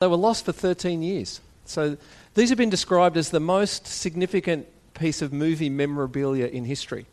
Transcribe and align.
They 0.00 0.06
were 0.06 0.16
lost 0.16 0.46
for 0.46 0.52
13 0.52 1.02
years. 1.02 1.42
So 1.66 1.98
these 2.32 2.48
have 2.48 2.56
been 2.56 2.70
described 2.70 3.18
as 3.18 3.28
the 3.28 3.38
most 3.38 3.86
significant 3.86 4.66
piece 4.94 5.20
of 5.20 5.30
movie 5.30 5.68
memorabilia 5.68 6.46
in 6.46 6.64
history. 6.64 7.04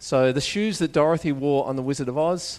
So 0.00 0.32
the 0.32 0.40
shoes 0.40 0.80
that 0.80 0.92
Dorothy 0.92 1.30
wore 1.30 1.68
on 1.68 1.76
The 1.76 1.82
Wizard 1.82 2.08
of 2.08 2.18
Oz, 2.18 2.58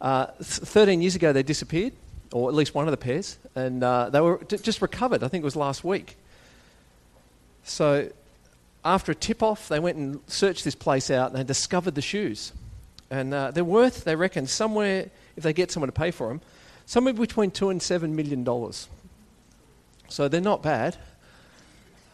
uh, 0.00 0.28
13 0.40 1.02
years 1.02 1.14
ago 1.16 1.34
they 1.34 1.42
disappeared, 1.42 1.92
or 2.32 2.48
at 2.48 2.54
least 2.54 2.74
one 2.74 2.86
of 2.86 2.92
the 2.92 2.96
pairs, 2.96 3.36
and 3.54 3.84
uh, 3.84 4.08
they 4.08 4.22
were 4.22 4.40
d- 4.48 4.56
just 4.56 4.80
recovered. 4.80 5.22
I 5.22 5.28
think 5.28 5.42
it 5.42 5.44
was 5.44 5.54
last 5.54 5.84
week. 5.84 6.16
So 7.62 8.08
after 8.86 9.12
a 9.12 9.14
tip 9.14 9.42
off, 9.42 9.68
they 9.68 9.80
went 9.80 9.98
and 9.98 10.20
searched 10.28 10.64
this 10.64 10.74
place 10.74 11.10
out 11.10 11.30
and 11.30 11.38
they 11.38 11.44
discovered 11.44 11.94
the 11.94 12.00
shoes. 12.00 12.54
And 13.10 13.34
uh, 13.34 13.50
they're 13.50 13.64
worth, 13.64 14.04
they 14.04 14.16
reckon, 14.16 14.46
somewhere, 14.46 15.10
if 15.36 15.42
they 15.42 15.52
get 15.52 15.70
someone 15.70 15.88
to 15.88 15.92
pay 15.92 16.10
for 16.10 16.28
them, 16.28 16.40
somewhere 16.86 17.12
between 17.12 17.50
two 17.50 17.68
and 17.68 17.82
seven 17.82 18.16
million 18.16 18.44
dollars. 18.44 18.88
So 20.08 20.28
they're 20.28 20.40
not 20.40 20.62
bad, 20.62 20.96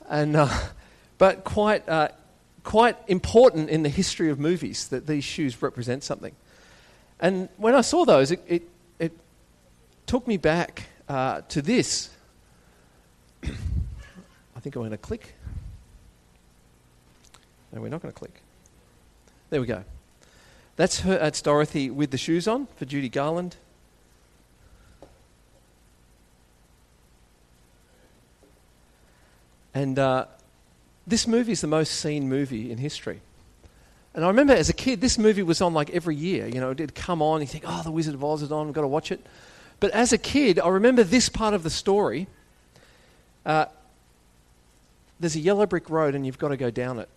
and 0.09 0.37
uh, 0.37 0.49
but 1.19 1.45
quite 1.45 1.89
uh, 1.89 2.09
quite 2.63 2.97
important 3.09 3.71
in 3.71 3.83
the 3.83 3.89
history 3.89 4.31
of 4.31 4.39
movies 4.39 4.89
that 4.89 5.07
these 5.07 5.25
shoes 5.25 5.61
represent 5.63 6.05
something. 6.05 6.35
And 7.19 7.49
when 7.57 7.75
I 7.75 7.81
saw 7.81 8.05
those, 8.05 8.31
it 8.31 8.43
it, 8.47 8.63
it 8.99 9.13
took 10.07 10.27
me 10.27 10.37
back 10.37 10.85
uh, 11.09 11.43
to 11.49 11.63
this. 11.63 12.11
I 13.43 14.61
think 14.61 14.77
I'm 14.77 14.83
going 14.83 14.91
to 14.91 14.99
click. 14.99 15.35
No, 17.73 17.81
we're 17.81 17.89
not 17.89 18.03
going 18.03 18.13
to 18.13 18.19
click. 18.19 18.41
There 19.51 19.61
we 19.61 19.67
go. 19.67 19.85
That's 20.77 21.01
her. 21.01 21.19
That's 21.19 21.43
Dorothy 21.43 21.91
with 21.91 22.11
the 22.11 22.19
shoes 22.19 22.49
on 22.49 22.67
for 22.77 22.85
Judy 22.85 23.09
Garland. 23.09 23.57
And 29.81 29.99
uh, 29.99 30.27
this 31.07 31.27
movie 31.27 31.53
is 31.53 31.63
the 31.63 31.67
most 31.67 31.93
seen 32.01 32.29
movie 32.29 32.71
in 32.71 32.77
history. 32.77 33.23
And 34.13 34.23
I 34.23 34.29
remember 34.29 34.53
as 34.53 34.69
a 34.69 34.75
kid, 34.75 35.01
this 35.01 35.17
movie 35.17 35.43
was 35.43 35.63
on 35.63 35.73
like 35.73 35.89
every 35.89 36.17
year. 36.17 36.47
You 36.47 36.61
know, 36.61 36.73
it'd 36.73 36.95
come 36.95 37.23
on, 37.23 37.41
you 37.41 37.47
think, 37.47 37.65
oh, 37.67 37.83
The 37.83 37.91
Wizard 37.91 38.13
of 38.13 38.23
Oz 38.23 38.43
is 38.43 38.53
on, 38.53 38.69
I've 38.69 38.75
got 38.75 38.83
to 38.83 38.89
watch 38.89 39.11
it. 39.11 39.25
But 39.79 39.93
as 39.93 40.13
a 40.13 40.19
kid, 40.19 40.61
I 40.61 40.69
remember 40.69 41.03
this 41.03 41.31
part 41.31 41.55
of 41.55 41.63
the 41.63 41.71
story. 41.71 42.27
Uh, 43.47 43.67
there's 45.19 45.35
a 45.35 45.41
yellow 45.41 45.65
brick 45.65 45.89
road, 45.89 46.15
and 46.15 46.27
you've 46.27 46.39
got 46.39 46.49
to 46.49 46.59
go 46.59 46.71
down 46.71 46.99
it. 46.99 47.09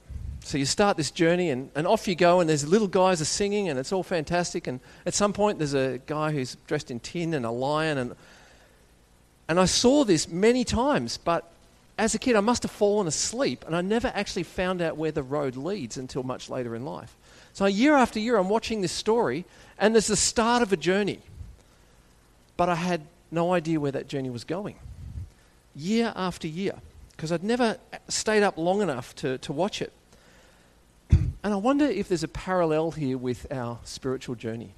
So 0.45 0.57
you 0.57 0.63
start 0.63 0.95
this 0.95 1.11
journey, 1.11 1.49
and, 1.49 1.69
and 1.75 1.85
off 1.85 2.07
you 2.07 2.15
go, 2.15 2.39
and 2.39 2.49
there's 2.49 2.65
little 2.65 2.87
guys 2.87 3.19
are 3.19 3.25
singing, 3.25 3.67
and 3.67 3.77
it's 3.77 3.91
all 3.91 4.03
fantastic. 4.03 4.67
And 4.67 4.79
at 5.05 5.13
some 5.13 5.33
point, 5.33 5.57
there's 5.57 5.73
a 5.73 5.99
guy 6.05 6.31
who's 6.31 6.55
dressed 6.67 6.91
in 6.91 7.01
tin 7.01 7.33
and 7.33 7.45
a 7.45 7.51
lion. 7.51 7.97
And, 7.97 8.15
and 9.49 9.59
I 9.59 9.65
saw 9.65 10.05
this 10.05 10.29
many 10.29 10.63
times, 10.63 11.17
but 11.17 11.49
as 11.97 12.15
a 12.15 12.19
kid, 12.19 12.35
I 12.35 12.39
must 12.39 12.63
have 12.63 12.71
fallen 12.71 13.07
asleep 13.07 13.63
and 13.65 13.75
I 13.75 13.81
never 13.81 14.11
actually 14.13 14.43
found 14.43 14.81
out 14.81 14.97
where 14.97 15.11
the 15.11 15.23
road 15.23 15.55
leads 15.55 15.97
until 15.97 16.23
much 16.23 16.49
later 16.49 16.75
in 16.75 16.85
life. 16.85 17.15
So, 17.53 17.65
year 17.65 17.95
after 17.95 18.19
year, 18.19 18.37
I'm 18.37 18.49
watching 18.49 18.81
this 18.81 18.91
story 18.91 19.45
and 19.77 19.93
there's 19.93 20.07
the 20.07 20.15
start 20.15 20.63
of 20.63 20.73
a 20.73 20.77
journey. 20.77 21.19
But 22.57 22.69
I 22.69 22.75
had 22.75 23.01
no 23.31 23.53
idea 23.53 23.79
where 23.79 23.91
that 23.91 24.07
journey 24.07 24.29
was 24.29 24.43
going. 24.43 24.75
Year 25.75 26.13
after 26.15 26.47
year, 26.47 26.75
because 27.11 27.31
I'd 27.31 27.43
never 27.43 27.77
stayed 28.07 28.43
up 28.43 28.57
long 28.57 28.81
enough 28.81 29.15
to, 29.17 29.37
to 29.39 29.53
watch 29.53 29.81
it. 29.81 29.93
And 31.45 31.53
I 31.53 31.57
wonder 31.57 31.83
if 31.83 32.07
there's 32.07 32.23
a 32.23 32.29
parallel 32.29 32.91
here 32.91 33.17
with 33.17 33.51
our 33.51 33.79
spiritual 33.83 34.35
journey. 34.35 34.73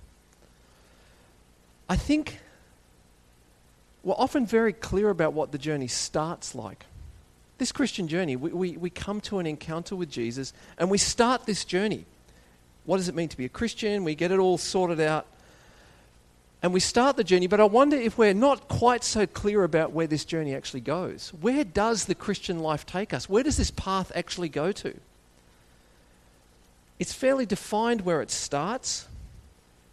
I 1.88 1.96
think 1.96 2.40
we're 4.04 4.16
often 4.18 4.48
very 4.48 4.74
clear 4.74 5.12
about 5.12 5.34
what 5.34 5.52
the 5.52 5.60
journey 5.60 5.86
starts 5.86 6.56
like. 6.56 6.88
This 7.58 7.72
Christian 7.72 8.08
journey, 8.08 8.36
we, 8.36 8.52
we, 8.52 8.78
we 8.78 8.90
come 8.90 9.22
to 9.22 9.40
an 9.40 9.48
encounter 9.48 9.96
with 9.96 10.10
Jesus 10.10 10.54
and 10.78 10.90
we 10.90 10.98
start 10.98 11.46
this 11.46 11.64
journey. 11.64 12.06
What 12.86 12.98
does 12.98 13.08
it 13.08 13.16
mean 13.16 13.30
to 13.30 13.38
be 13.38 13.46
a 13.46 13.50
Christian? 13.50 14.04
We 14.04 14.16
get 14.16 14.32
it 14.32 14.40
all 14.40 14.58
sorted 14.58 15.00
out 15.00 15.26
and 16.66 16.74
we 16.74 16.80
start 16.80 17.16
the 17.16 17.24
journey, 17.24 17.46
but 17.46 17.60
I 17.60 17.66
wonder 17.66 17.96
if 17.96 18.18
we're 18.18 18.34
not 18.34 18.68
quite 18.68 19.04
so 19.04 19.28
clear 19.28 19.64
about 19.64 19.92
where 19.92 20.08
this 20.08 20.26
journey 20.26 20.56
actually 20.56 20.82
goes. 20.82 21.32
Where 21.40 21.64
does 21.64 22.06
the 22.06 22.16
Christian 22.16 22.58
life 22.58 22.88
take 22.88 23.14
us? 23.14 23.30
Where 23.30 23.44
does 23.44 23.58
this 23.58 23.70
path 23.70 24.12
actually 24.16 24.50
go 24.50 24.72
to? 24.72 24.96
It's 26.98 27.14
fairly 27.14 27.46
defined 27.46 28.02
where 28.02 28.22
it 28.22 28.32
starts, 28.32 29.08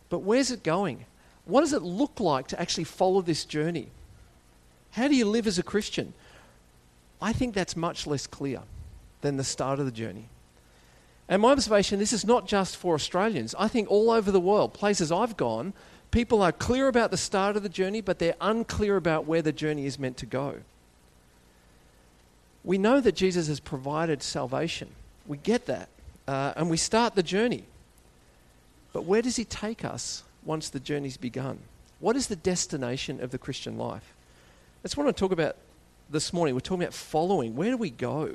but 0.09 0.21
where's 0.21 0.51
it 0.51 0.63
going? 0.63 1.05
What 1.45 1.61
does 1.61 1.75
it 1.75 1.83
look 1.83 2.21
like 2.21 2.49
to 2.49 2.61
actually 2.61 2.85
follow 2.85 3.21
this 3.21 3.45
journey? 3.45 3.89
How 4.93 5.09
do 5.09 5.15
you 5.15 5.27
live 5.27 5.47
as 5.47 5.59
a 5.59 5.63
Christian? 5.63 6.15
I 7.23 7.33
think 7.33 7.55
that's 7.55 7.77
much 7.77 8.07
less 8.07 8.27
clear 8.27 8.61
than 9.21 9.37
the 9.37 9.45
start 9.45 9.79
of 9.79 9.87
the 9.87 9.93
journey. 9.93 10.29
And 11.29 11.41
my 11.41 11.53
observation 11.53 12.01
this 12.01 12.13
is 12.13 12.25
not 12.25 12.49
just 12.49 12.77
for 12.77 12.95
Australians. 12.95 13.55
I 13.59 13.69
think 13.69 13.91
all 13.91 14.11
over 14.11 14.33
the 14.33 14.41
world, 14.41 14.75
places 14.75 15.13
I've 15.13 15.37
gone, 15.37 15.73
people 16.11 16.43
are 16.43 16.53
clear 16.53 16.89
about 16.89 17.13
the 17.13 17.17
start 17.17 17.57
of 17.57 17.63
the 17.63 17.69
journey, 17.69 18.01
but 18.01 18.19
they're 18.19 18.35
unclear 18.41 18.97
about 18.97 19.25
where 19.25 19.41
the 19.41 19.53
journey 19.53 19.87
is 19.87 19.99
meant 19.99 20.17
to 20.19 20.27
go. 20.27 20.57
We 22.65 22.77
know 22.77 23.01
that 23.01 23.15
Jesus 23.15 23.47
has 23.47 23.61
provided 23.61 24.23
salvation. 24.23 24.89
We 25.27 25.37
get 25.37 25.67
that. 25.67 25.89
Uh, 26.27 26.53
and 26.57 26.69
we 26.71 26.77
start 26.77 27.15
the 27.15 27.23
journey. 27.23 27.65
But 28.93 29.05
where 29.05 29.23
does 29.23 29.37
he 29.37 29.45
take 29.45 29.85
us 29.85 30.25
once 30.45 30.69
the 30.69 30.81
journey's 30.81 31.17
begun? 31.17 31.61
What 32.01 32.17
is 32.17 32.27
the 32.27 32.37
destination 32.37 33.23
of 33.23 33.31
the 33.31 33.39
Christian 33.39 33.79
life? 33.79 34.13
That's 34.83 34.97
what 34.97 35.05
I 35.05 35.07
want 35.07 35.17
to 35.17 35.21
talk 35.21 35.33
about 35.33 35.57
this 36.13 36.33
morning. 36.33 36.55
We're 36.55 36.61
talking 36.61 36.83
about 36.83 36.95
following. 36.95 37.57
Where 37.57 37.71
do 37.71 37.77
we 37.77 37.91
go? 37.91 38.35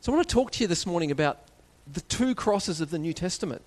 So 0.00 0.12
I 0.12 0.16
want 0.16 0.28
to 0.28 0.32
talk 0.34 0.50
to 0.52 0.64
you 0.64 0.68
this 0.68 0.84
morning 0.84 1.10
about 1.10 1.38
the 1.90 2.00
two 2.02 2.34
crosses 2.34 2.80
of 2.80 2.90
the 2.90 2.98
New 2.98 3.12
Testament. 3.12 3.62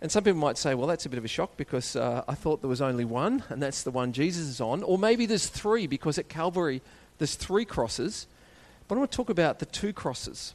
And 0.00 0.10
some 0.10 0.24
people 0.24 0.40
might 0.40 0.58
say, 0.58 0.74
well, 0.74 0.88
that's 0.88 1.06
a 1.06 1.08
bit 1.08 1.18
of 1.18 1.24
a 1.24 1.28
shock 1.28 1.56
because 1.56 1.94
uh, 1.94 2.24
I 2.26 2.34
thought 2.34 2.60
there 2.60 2.68
was 2.68 2.80
only 2.80 3.04
one, 3.04 3.44
and 3.50 3.62
that's 3.62 3.82
the 3.82 3.90
one 3.90 4.12
Jesus 4.12 4.46
is 4.46 4.60
on. 4.60 4.82
Or 4.82 4.98
maybe 4.98 5.26
there's 5.26 5.46
three 5.46 5.86
because 5.86 6.18
at 6.18 6.28
Calvary 6.28 6.80
there's 7.18 7.34
three 7.34 7.64
crosses. 7.64 8.26
But 8.88 8.96
I 8.96 8.98
want 8.98 9.10
to 9.12 9.16
talk 9.16 9.30
about 9.30 9.58
the 9.58 9.66
two 9.66 9.92
crosses. 9.92 10.54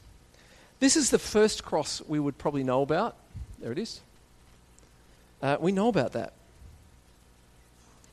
This 0.79 0.97
is 0.97 1.11
the 1.11 1.19
first 1.19 1.63
cross 1.63 2.01
we 2.07 2.19
would 2.19 2.37
probably 2.37 2.63
know 2.63 2.81
about. 2.81 3.15
There 3.59 3.71
it 3.71 3.79
is. 3.79 4.01
Uh, 5.41 5.57
we 5.59 5.71
know 5.71 5.87
about 5.87 6.13
that. 6.13 6.33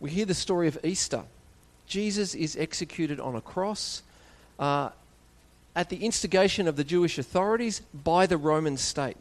We 0.01 0.11
hear 0.11 0.27
the 0.27 0.35
story 0.35 0.69
of 0.69 0.79
Easter. 0.85 1.25
Jesus 1.87 2.35
is 2.35 2.57
executed 2.57 3.21
on 3.21 3.35
a 3.35 3.41
cross 3.41 4.03
uh, 4.59 4.91
at 5.77 5.89
the 5.89 6.05
instigation 6.05 6.69
of 6.69 6.77
the 6.77 6.85
Jewish 6.85 7.19
authorities 7.19 7.83
by 7.93 8.27
the 8.27 8.37
Roman 8.37 8.77
state. 8.77 9.17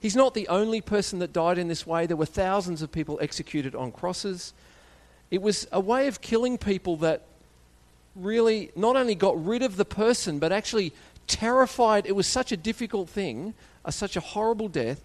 He's 0.00 0.14
not 0.16 0.34
the 0.34 0.48
only 0.48 0.80
person 0.80 1.18
that 1.20 1.32
died 1.32 1.56
in 1.56 1.68
this 1.68 1.86
way. 1.86 2.04
There 2.04 2.16
were 2.16 2.26
thousands 2.26 2.82
of 2.82 2.92
people 2.92 3.18
executed 3.22 3.74
on 3.74 3.90
crosses. 3.90 4.52
It 5.30 5.40
was 5.40 5.66
a 5.72 5.80
way 5.80 6.08
of 6.08 6.20
killing 6.20 6.58
people 6.58 6.96
that 6.98 7.22
really 8.14 8.70
not 8.76 8.96
only 8.96 9.14
got 9.14 9.42
rid 9.42 9.62
of 9.62 9.76
the 9.76 9.84
person, 9.84 10.38
but 10.38 10.52
actually 10.52 10.92
terrified. 11.26 12.06
It 12.06 12.14
was 12.14 12.26
such 12.26 12.52
a 12.52 12.56
difficult 12.56 13.08
thing, 13.08 13.54
such 13.88 14.16
a 14.16 14.20
horrible 14.20 14.68
death. 14.68 15.00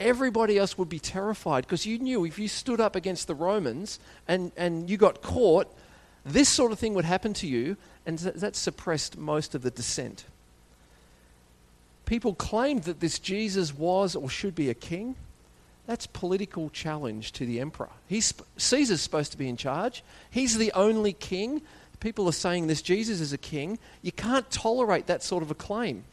Everybody 0.00 0.58
else 0.58 0.76
would 0.76 0.88
be 0.88 0.98
terrified 0.98 1.64
because 1.64 1.86
you 1.86 1.98
knew 1.98 2.24
if 2.24 2.38
you 2.38 2.48
stood 2.48 2.80
up 2.80 2.96
against 2.96 3.28
the 3.28 3.34
Romans 3.34 4.00
and, 4.26 4.50
and 4.56 4.90
you 4.90 4.96
got 4.96 5.22
caught, 5.22 5.72
this 6.24 6.48
sort 6.48 6.72
of 6.72 6.78
thing 6.78 6.94
would 6.94 7.04
happen 7.04 7.34
to 7.34 7.46
you, 7.46 7.76
and 8.06 8.18
that 8.18 8.56
suppressed 8.56 9.18
most 9.18 9.54
of 9.54 9.62
the 9.62 9.70
dissent. 9.70 10.24
People 12.06 12.34
claimed 12.34 12.84
that 12.84 13.00
this 13.00 13.18
Jesus 13.18 13.74
was 13.74 14.14
or 14.14 14.28
should 14.28 14.54
be 14.54 14.70
a 14.70 14.74
king. 14.74 15.16
That's 15.86 16.06
political 16.06 16.70
challenge 16.70 17.32
to 17.32 17.46
the 17.46 17.60
emperor. 17.60 17.90
He's, 18.06 18.32
Caesar's 18.56 19.00
supposed 19.00 19.32
to 19.32 19.38
be 19.38 19.48
in 19.48 19.56
charge. 19.56 20.02
He's 20.30 20.56
the 20.56 20.72
only 20.72 21.12
king. 21.12 21.62
People 22.00 22.26
are 22.28 22.32
saying 22.32 22.66
this 22.66 22.82
Jesus 22.82 23.20
is 23.20 23.32
a 23.32 23.38
king. 23.38 23.78
You 24.02 24.12
can't 24.12 24.50
tolerate 24.50 25.06
that 25.06 25.22
sort 25.22 25.42
of 25.42 25.50
a 25.50 25.54
claim. 25.54 26.04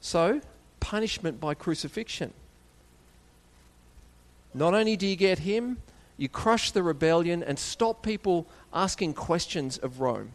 So, 0.00 0.40
punishment 0.80 1.40
by 1.40 1.54
crucifixion. 1.54 2.32
Not 4.52 4.74
only 4.74 4.96
do 4.96 5.06
you 5.06 5.16
get 5.16 5.40
him, 5.40 5.78
you 6.18 6.28
crush 6.28 6.70
the 6.70 6.82
rebellion 6.82 7.42
and 7.42 7.58
stop 7.58 8.02
people 8.02 8.46
asking 8.72 9.14
questions 9.14 9.78
of 9.78 10.00
Rome. 10.00 10.32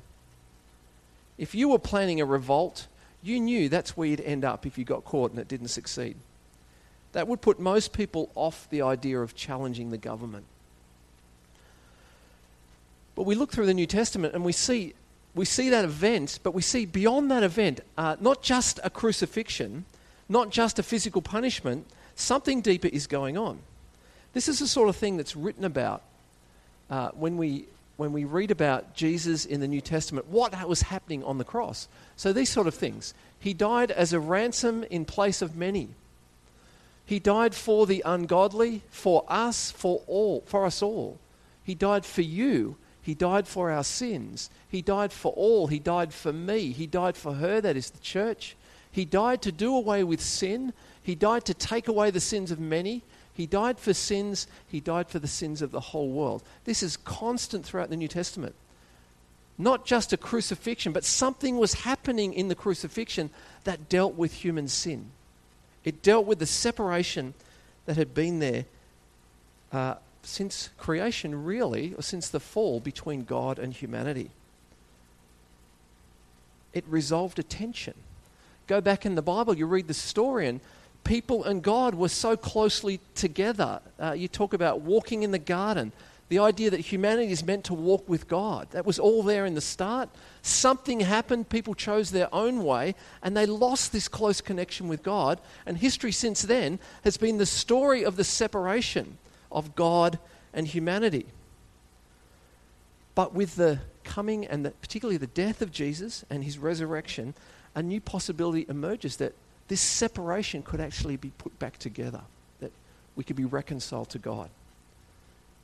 If 1.38 1.56
you 1.56 1.70
were 1.70 1.80
planning 1.80 2.22
a 2.22 2.26
revolt, 2.26 2.88
you 3.24 3.40
knew 3.40 3.68
that's 3.68 3.98
where 3.98 4.08
you'd 4.08 4.22
end 4.22 4.46
up 4.46 4.66
if 4.66 4.78
you 4.78 4.86
got 4.86 5.04
caught 5.04 5.32
and 5.32 5.40
it 5.40 5.48
didn't 5.48 5.70
succeed. 5.70 6.16
That 7.14 7.28
would 7.28 7.42
put 7.42 7.60
most 7.60 7.94
people 7.94 8.30
off 8.36 8.68
the 8.70 8.84
idea 8.84 9.20
of 9.20 9.36
challenging 9.36 9.90
the 9.90 9.98
government. 9.98 10.46
But 13.16 13.24
we 13.24 13.36
look 13.36 13.52
through 13.52 13.66
the 13.66 13.74
New 13.74 13.88
Testament 13.88 14.34
and 14.34 14.46
we 14.46 14.54
see, 14.54 14.94
we 15.36 15.46
see 15.46 15.70
that 15.70 15.84
event, 15.84 16.40
but 16.44 16.54
we 16.54 16.62
see 16.62 16.86
beyond 16.86 17.30
that 17.32 17.44
event 17.44 17.82
uh, 17.98 18.16
not 18.20 18.42
just 18.42 18.80
a 18.84 18.90
crucifixion, 18.90 19.86
not 20.30 20.52
just 20.52 20.80
a 20.80 20.84
physical 20.84 21.22
punishment, 21.22 21.86
something 22.16 22.62
deeper 22.62 22.88
is 22.88 23.08
going 23.08 23.38
on. 23.38 23.60
This 24.34 24.48
is 24.48 24.60
the 24.60 24.68
sort 24.68 24.90
of 24.90 24.96
thing 24.96 25.18
that's 25.18 25.36
written 25.36 25.66
about 25.66 26.04
uh, 26.90 27.10
when, 27.10 27.38
we, 27.38 27.66
when 27.98 28.14
we 28.14 28.24
read 28.24 28.52
about 28.52 28.94
Jesus 28.94 29.46
in 29.46 29.60
the 29.60 29.68
New 29.68 29.82
Testament, 29.82 30.28
what 30.28 30.68
was 30.68 30.84
happening 30.84 31.24
on 31.24 31.38
the 31.38 31.44
cross. 31.44 31.88
So 32.16 32.34
these 32.34 32.50
sort 32.50 32.68
of 32.68 32.76
things. 32.76 33.14
He 33.40 33.54
died 33.54 33.92
as 33.92 34.14
a 34.14 34.20
ransom 34.20 34.84
in 34.90 35.06
place 35.06 35.42
of 35.42 35.56
many. 35.56 35.90
He 37.06 37.20
died 37.20 37.56
for 37.56 37.86
the 37.86 38.04
ungodly, 38.06 38.84
for 38.90 39.26
us, 39.28 39.72
for 39.72 40.02
all, 40.08 40.44
for 40.46 40.66
us 40.66 40.82
all. 40.82 41.20
He 41.64 41.76
died 41.76 42.06
for 42.06 42.22
you. 42.22 42.78
He 43.02 43.16
died 43.16 43.48
for 43.48 43.72
our 43.72 43.84
sins. 43.84 44.50
He 44.70 44.82
died 44.82 45.12
for 45.12 45.34
all. 45.34 45.68
He 45.68 45.80
died 45.80 46.14
for 46.14 46.32
me. 46.32 46.72
He 46.72 46.88
died 46.88 47.18
for 47.18 47.34
her, 47.34 47.60
that 47.60 47.76
is 47.76 47.90
the 47.90 48.00
church. 48.00 48.56
He 48.92 49.06
died 49.06 49.42
to 49.42 49.52
do 49.52 49.76
away 49.76 50.04
with 50.04 50.22
sin. 50.22 50.74
He 51.02 51.16
died 51.16 51.46
to 51.46 51.54
take 51.54 51.88
away 51.88 52.12
the 52.12 52.20
sins 52.20 52.52
of 52.52 52.60
many. 52.60 53.04
He 53.34 53.46
died 53.46 53.80
for 53.80 53.94
sins. 53.94 54.48
He 54.68 54.80
died 54.80 55.10
for 55.10 55.20
the 55.20 55.28
sins 55.28 55.62
of 55.62 55.72
the 55.72 55.80
whole 55.80 56.10
world. 56.10 56.44
This 56.66 56.84
is 56.84 56.98
constant 56.98 57.66
throughout 57.66 57.90
the 57.90 57.98
New 57.98 58.08
Testament. 58.08 58.56
Not 59.58 59.86
just 59.86 60.12
a 60.12 60.18
crucifixion, 60.18 60.92
but 60.92 61.06
something 61.06 61.58
was 61.58 61.74
happening 61.74 62.34
in 62.34 62.48
the 62.48 62.56
crucifixion 62.56 63.30
that 63.64 63.90
dealt 63.90 64.16
with 64.16 64.34
human 64.34 64.68
sin. 64.68 65.12
It 65.84 66.02
dealt 66.02 66.26
with 66.26 66.40
the 66.40 66.46
separation 66.46 67.34
that 67.86 67.98
had 67.98 68.14
been 68.14 68.40
there 68.40 68.66
uh, 69.72 69.96
since 70.24 70.70
creation, 70.78 71.44
really, 71.44 71.94
or 71.96 72.02
since 72.02 72.30
the 72.30 72.40
fall 72.40 72.80
between 72.80 73.24
God 73.24 73.60
and 73.60 73.74
humanity. 73.74 74.32
It 76.74 76.84
resolved 76.88 77.40
a 77.40 77.44
tension. 77.44 77.96
Go 78.68 78.82
back 78.82 79.06
in 79.06 79.16
the 79.16 79.22
Bible, 79.22 79.56
you 79.56 79.66
read 79.66 79.88
the 79.88 79.94
story, 79.94 80.48
and 80.48 80.62
people 81.04 81.44
and 81.44 81.62
God 81.62 81.96
were 81.96 82.10
so 82.10 82.38
closely 82.38 83.00
together. 83.16 83.82
Uh, 84.00 84.14
you 84.14 84.28
talk 84.28 84.54
about 84.54 84.82
walking 84.82 85.24
in 85.24 85.32
the 85.32 85.40
garden, 85.40 85.92
the 86.30 86.40
idea 86.40 86.70
that 86.70 86.80
humanity 86.80 87.32
is 87.32 87.44
meant 87.44 87.66
to 87.66 87.74
walk 87.74 88.08
with 88.08 88.28
God. 88.28 88.68
That 88.72 88.86
was 88.86 89.00
all 89.00 89.22
there 89.22 89.46
in 89.46 89.54
the 89.54 89.62
start. 89.62 90.10
Something 90.42 91.02
happened, 91.02 91.50
people 91.50 91.74
chose 91.74 92.12
their 92.12 92.34
own 92.34 92.64
way, 92.64 92.96
and 93.22 93.36
they 93.36 93.46
lost 93.46 93.92
this 93.92 94.08
close 94.08 94.40
connection 94.40 94.88
with 94.88 95.04
God. 95.04 95.42
And 95.66 95.78
history 95.78 96.12
since 96.12 96.42
then 96.42 96.80
has 97.04 97.18
been 97.18 97.38
the 97.38 97.46
story 97.46 98.06
of 98.06 98.16
the 98.16 98.24
separation 98.24 99.18
of 99.52 99.76
God 99.76 100.20
and 100.54 100.66
humanity. 100.68 101.26
But 103.14 103.34
with 103.34 103.56
the 103.56 103.80
coming 104.04 104.46
and 104.46 104.66
the, 104.66 104.72
particularly 104.72 105.18
the 105.18 105.28
death 105.28 105.62
of 105.62 105.72
Jesus 105.72 106.24
and 106.30 106.44
his 106.44 106.58
resurrection, 106.58 107.34
a 107.76 107.84
new 107.84 108.02
possibility 108.02 108.66
emerges 108.70 109.18
that 109.18 109.34
this 109.72 109.80
separation 109.80 110.62
could 110.62 110.82
actually 110.82 111.16
be 111.16 111.32
put 111.38 111.58
back 111.58 111.78
together, 111.78 112.20
that 112.60 112.74
we 113.16 113.24
could 113.24 113.38
be 113.38 113.46
reconciled 113.46 114.10
to 114.10 114.20
God. 114.20 114.50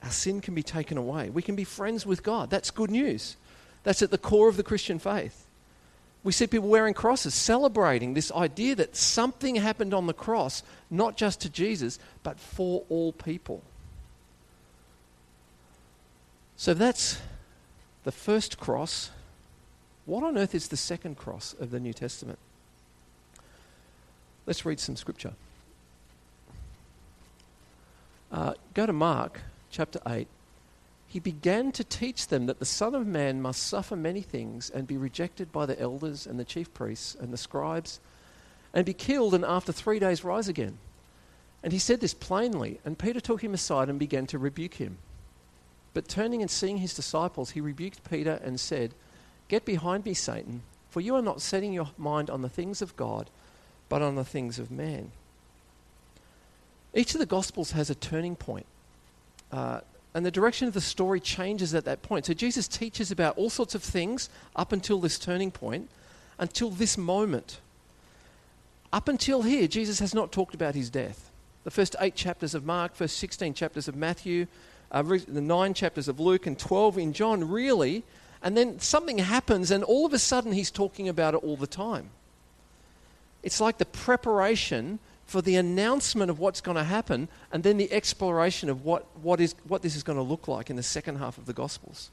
Our 0.02 0.12
sin 0.12 0.40
can 0.40 0.56
be 0.56 0.64
taken 0.64 0.98
away. 0.98 1.30
We 1.30 1.42
can 1.42 1.58
be 1.58 1.66
friends 1.66 2.06
with 2.06 2.24
God. 2.24 2.50
That's 2.50 2.72
good 2.72 2.90
news. 2.90 3.36
That's 3.84 4.02
at 4.02 4.10
the 4.10 4.18
core 4.18 4.48
of 4.48 4.56
the 4.56 4.64
Christian 4.64 4.98
faith. 4.98 5.46
We 6.24 6.32
see 6.32 6.48
people 6.48 6.70
wearing 6.70 6.94
crosses, 6.94 7.34
celebrating 7.34 8.14
this 8.14 8.32
idea 8.32 8.76
that 8.76 8.96
something 8.96 9.56
happened 9.56 9.94
on 9.94 10.08
the 10.08 10.14
cross, 10.14 10.64
not 10.90 11.18
just 11.18 11.42
to 11.42 11.50
Jesus, 11.50 12.00
but 12.24 12.40
for 12.40 12.86
all 12.88 13.12
people. 13.12 13.62
So 16.56 16.74
that's 16.74 17.20
the 18.06 18.14
first 18.14 18.58
cross. 18.58 19.12
What 20.06 20.24
on 20.24 20.38
earth 20.38 20.56
is 20.56 20.70
the 20.70 20.78
second 20.78 21.18
cross 21.18 21.54
of 21.60 21.72
the 21.72 21.80
New 21.82 21.92
Testament? 21.92 22.40
Let's 24.48 24.66
read 24.66 24.80
some 24.80 24.96
scripture. 24.96 25.34
Uh, 28.32 28.54
go 28.74 28.86
to 28.86 28.94
Mark 28.94 29.42
chapter 29.70 30.00
8. 30.08 30.26
He 31.10 31.20
began 31.20 31.74
to 31.74 31.84
teach 31.84 32.28
them 32.28 32.46
that 32.46 32.60
the 32.60 32.66
Son 32.66 32.96
of 32.96 33.06
Man 33.06 33.42
must 33.42 33.64
suffer 33.64 33.98
many 33.98 34.22
things 34.22 34.70
and 34.70 34.88
be 34.88 34.98
rejected 34.98 35.52
by 35.52 35.66
the 35.66 35.80
elders 35.80 36.26
and 36.26 36.40
the 36.40 36.46
chief 36.46 36.74
priests 36.74 37.16
and 37.20 37.32
the 37.32 37.38
scribes 37.38 38.00
and 38.74 38.86
be 38.86 38.94
killed 38.94 39.34
and 39.34 39.44
after 39.44 39.74
three 39.74 40.00
days 40.00 40.24
rise 40.24 40.48
again. 40.48 40.78
And 41.62 41.74
he 41.74 41.80
said 41.80 42.00
this 42.00 42.14
plainly, 42.14 42.80
and 42.86 42.98
Peter 42.98 43.20
took 43.20 43.44
him 43.44 43.54
aside 43.54 43.90
and 43.90 44.00
began 44.00 44.28
to 44.28 44.38
rebuke 44.38 44.76
him. 44.76 44.98
But 45.94 46.08
turning 46.08 46.42
and 46.42 46.52
seeing 46.52 46.78
his 46.78 46.94
disciples, 46.94 47.52
he 47.52 47.62
rebuked 47.62 48.10
Peter 48.10 48.40
and 48.44 48.60
said, 48.60 48.94
Get 49.50 49.66
behind 49.66 50.06
me, 50.06 50.14
Satan, 50.14 50.62
for 50.90 51.02
you 51.02 51.16
are 51.16 51.22
not 51.22 51.42
setting 51.42 51.74
your 51.74 51.90
mind 51.98 52.30
on 52.30 52.44
the 52.44 52.50
things 52.50 52.82
of 52.82 52.96
God 52.96 53.30
but 53.90 54.02
on 54.02 54.16
the 54.16 54.24
things 54.24 54.60
of 54.60 54.72
man. 54.72 55.12
Each 56.94 57.14
of 57.14 57.20
the 57.20 57.26
Gospels 57.26 57.72
has 57.72 57.90
a 57.90 57.96
turning 57.96 58.36
point. 58.36 58.66
Uh, 59.52 59.82
and 60.14 60.26
the 60.26 60.32
direction 60.32 60.68
of 60.68 60.74
the 60.74 60.82
story 60.82 61.20
changes 61.20 61.76
at 61.76 61.86
that 61.86 62.02
point. 62.02 62.26
So 62.26 62.34
Jesus 62.34 62.68
teaches 62.68 63.12
about 63.12 63.38
all 63.38 63.50
sorts 63.50 63.76
of 63.76 63.84
things 63.84 64.30
up 64.56 64.72
until 64.72 65.00
this 65.00 65.20
turning 65.20 65.52
point, 65.52 65.90
until 66.40 66.72
this 66.72 66.98
moment. 66.98 67.60
Up 68.92 69.08
until 69.08 69.44
here, 69.44 69.68
Jesus 69.68 70.00
has 70.00 70.16
not 70.16 70.32
talked 70.32 70.56
about 70.56 70.74
his 70.74 70.90
death. 70.90 71.30
The 71.66 71.72
first 71.72 71.96
eight 72.00 72.16
chapters 72.16 72.56
of 72.56 72.66
Mark, 72.66 72.96
first 72.96 73.18
16 73.18 73.54
chapters 73.54 73.88
of 73.88 73.96
Matthew, 73.96 74.48
uh, 74.92 75.04
the 75.04 75.42
nine 75.42 75.74
chapters 75.74 76.08
of 76.08 76.20
Luke, 76.20 76.48
and 76.48 76.58
12 76.58 76.98
in 76.98 77.14
John, 77.14 77.48
really. 77.48 78.04
And 78.42 78.56
then 78.56 78.80
something 78.80 79.18
happens, 79.18 79.70
and 79.70 79.84
all 79.84 80.06
of 80.06 80.14
a 80.14 80.20
sudden 80.20 80.54
he's 80.54 80.72
talking 80.72 81.10
about 81.10 81.34
it 81.34 81.44
all 81.44 81.58
the 81.58 81.68
time. 81.68 82.10
It's 83.48 83.62
like 83.62 83.78
the 83.78 83.86
preparation 83.86 85.00
for 85.26 85.42
the 85.42 85.56
announcement 85.56 86.30
of 86.30 86.38
what's 86.38 86.60
going 86.60 86.76
to 86.76 86.84
happen 86.84 87.30
and 87.50 87.64
then 87.64 87.78
the 87.78 87.90
exploration 87.94 88.70
of 88.70 88.84
what, 88.84 89.06
what, 89.22 89.40
is, 89.40 89.56
what 89.66 89.82
this 89.82 89.96
is 89.96 90.04
going 90.04 90.18
to 90.18 90.22
look 90.22 90.50
like 90.50 90.70
in 90.70 90.76
the 90.76 90.84
second 90.84 91.20
half 91.20 91.38
of 91.38 91.46
the 91.46 91.54
Gospels. 91.54 92.12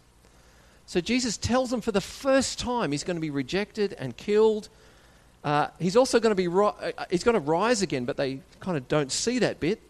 So 0.86 1.00
Jesus 1.00 1.36
tells 1.36 1.70
them 1.70 1.80
for 1.80 1.90
the 1.90 2.00
first 2.00 2.60
time 2.60 2.92
he's 2.92 3.02
going 3.02 3.16
to 3.16 3.20
be 3.20 3.30
rejected 3.30 3.96
and 3.98 4.16
killed. 4.16 4.68
Uh, 5.42 5.70
he's 5.80 5.96
also 5.96 6.20
going 6.20 6.30
to 6.30 6.36
be 6.36 6.46
ri- 6.46 6.66
uh, 6.66 7.04
he's 7.10 7.24
going 7.24 7.34
to 7.34 7.40
rise 7.40 7.82
again, 7.82 8.04
but 8.04 8.16
they 8.16 8.38
kind 8.60 8.76
of 8.76 8.86
don't 8.86 9.10
see 9.10 9.40
that 9.40 9.58
bit. 9.58 9.80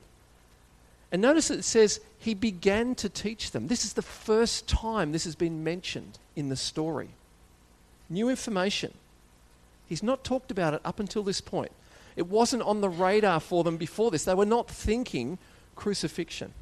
And 1.12 1.20
notice 1.20 1.50
it 1.50 1.64
says 1.64 2.00
he 2.18 2.32
began 2.32 2.94
to 2.94 3.10
teach 3.10 3.50
them. 3.50 3.66
This 3.66 3.84
is 3.84 3.92
the 3.92 4.00
first 4.00 4.66
time 4.66 5.12
this 5.12 5.24
has 5.24 5.34
been 5.34 5.62
mentioned 5.62 6.18
in 6.36 6.48
the 6.48 6.56
story. 6.56 7.10
New 8.08 8.30
information. 8.30 8.94
He's 9.86 10.02
not 10.02 10.24
talked 10.24 10.50
about 10.50 10.74
it 10.74 10.80
up 10.84 11.00
until 11.00 11.22
this 11.22 11.40
point. 11.40 11.72
It 12.16 12.26
wasn't 12.26 12.62
on 12.62 12.80
the 12.80 12.88
radar 12.88 13.40
for 13.40 13.64
them 13.64 13.76
before 13.76 14.10
this. 14.10 14.24
They 14.24 14.34
were 14.34 14.46
not 14.46 14.68
thinking 14.68 15.38
crucifixion. 15.74 16.52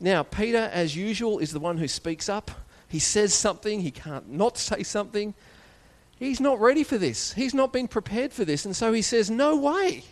Now, 0.00 0.22
Peter, 0.22 0.70
as 0.72 0.96
usual, 0.96 1.38
is 1.38 1.52
the 1.52 1.60
one 1.60 1.78
who 1.78 1.88
speaks 1.88 2.28
up. 2.28 2.50
He 2.88 2.98
says 2.98 3.34
something, 3.34 3.80
he 3.80 3.90
can't 3.90 4.30
not 4.30 4.56
say 4.56 4.82
something. 4.82 5.34
He's 6.18 6.40
not 6.40 6.60
ready 6.60 6.84
for 6.84 6.98
this. 6.98 7.32
He's 7.34 7.54
not 7.54 7.72
been 7.72 7.86
prepared 7.86 8.32
for 8.32 8.44
this. 8.44 8.64
And 8.64 8.74
so 8.74 8.92
he 8.92 9.02
says, 9.02 9.30
No 9.30 9.56
way. 9.56 10.04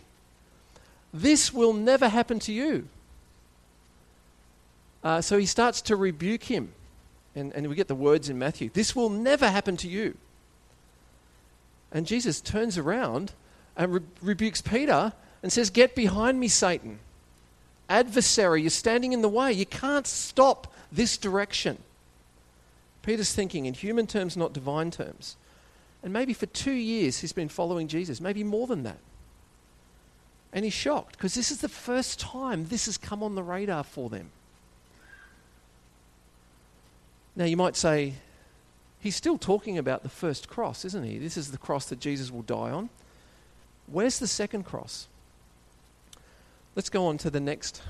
This 1.13 1.53
will 1.53 1.73
never 1.73 2.07
happen 2.07 2.39
to 2.39 2.53
you. 2.53 2.87
Uh, 5.03 5.21
so 5.21 5.37
he 5.37 5.45
starts 5.45 5.81
to 5.81 5.95
rebuke 5.95 6.43
him. 6.43 6.73
And, 7.35 7.53
and 7.53 7.67
we 7.67 7.75
get 7.75 7.87
the 7.87 7.95
words 7.95 8.29
in 8.29 8.39
Matthew 8.39 8.69
this 8.73 8.95
will 8.95 9.09
never 9.09 9.49
happen 9.49 9.77
to 9.77 9.87
you. 9.87 10.17
And 11.91 12.05
Jesus 12.05 12.41
turns 12.41 12.77
around 12.77 13.33
and 13.75 13.93
re- 13.93 14.01
rebukes 14.21 14.61
Peter 14.61 15.13
and 15.41 15.51
says, 15.51 15.69
Get 15.69 15.95
behind 15.95 16.39
me, 16.39 16.47
Satan. 16.47 16.99
Adversary, 17.89 18.61
you're 18.61 18.69
standing 18.69 19.13
in 19.13 19.21
the 19.21 19.29
way. 19.29 19.53
You 19.53 19.65
can't 19.65 20.05
stop 20.05 20.73
this 20.91 21.17
direction. 21.17 21.77
Peter's 23.01 23.33
thinking 23.33 23.65
in 23.65 23.73
human 23.73 24.07
terms, 24.07 24.35
not 24.35 24.51
divine 24.51 24.91
terms. 24.91 25.37
And 26.03 26.11
maybe 26.11 26.33
for 26.33 26.45
two 26.47 26.73
years 26.73 27.19
he's 27.19 27.31
been 27.31 27.49
following 27.49 27.87
Jesus, 27.87 28.19
maybe 28.19 28.43
more 28.43 28.67
than 28.67 28.83
that. 28.83 28.99
And 30.51 30.65
he's 30.65 30.73
shocked 30.73 31.17
because 31.17 31.33
this 31.33 31.51
is 31.51 31.61
the 31.61 31.69
first 31.69 32.19
time 32.19 32.65
this 32.65 32.85
has 32.85 32.97
come 32.97 33.23
on 33.23 33.35
the 33.35 33.43
radar 33.43 33.83
for 33.83 34.09
them. 34.09 34.31
Now, 37.35 37.45
you 37.45 37.55
might 37.55 37.75
say, 37.75 38.15
he's 39.07 39.15
still 39.15 39.37
talking 39.37 39.77
about 39.77 40.03
the 40.03 40.09
first 40.09 40.49
cross, 40.49 40.83
isn't 40.83 41.05
he? 41.05 41.17
This 41.17 41.37
is 41.37 41.51
the 41.51 41.57
cross 41.57 41.85
that 41.85 42.01
Jesus 42.01 42.29
will 42.29 42.41
die 42.41 42.71
on. 42.71 42.89
Where's 43.89 44.19
the 44.19 44.27
second 44.27 44.63
cross? 44.63 45.07
Let's 46.75 46.89
go 46.89 47.07
on 47.07 47.17
to 47.19 47.29
the 47.29 47.39
next 47.39 47.81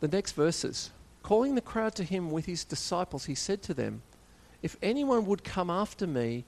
the 0.00 0.08
next 0.08 0.32
verses. 0.32 0.88
Calling 1.22 1.56
the 1.56 1.60
crowd 1.60 1.94
to 1.96 2.04
him 2.04 2.30
with 2.30 2.46
his 2.46 2.64
disciples, 2.64 3.26
he 3.26 3.34
said 3.34 3.60
to 3.64 3.74
them, 3.74 4.00
If 4.62 4.78
anyone 4.80 5.26
would 5.26 5.44
come 5.44 5.68
after 5.68 6.06
me, 6.06 6.44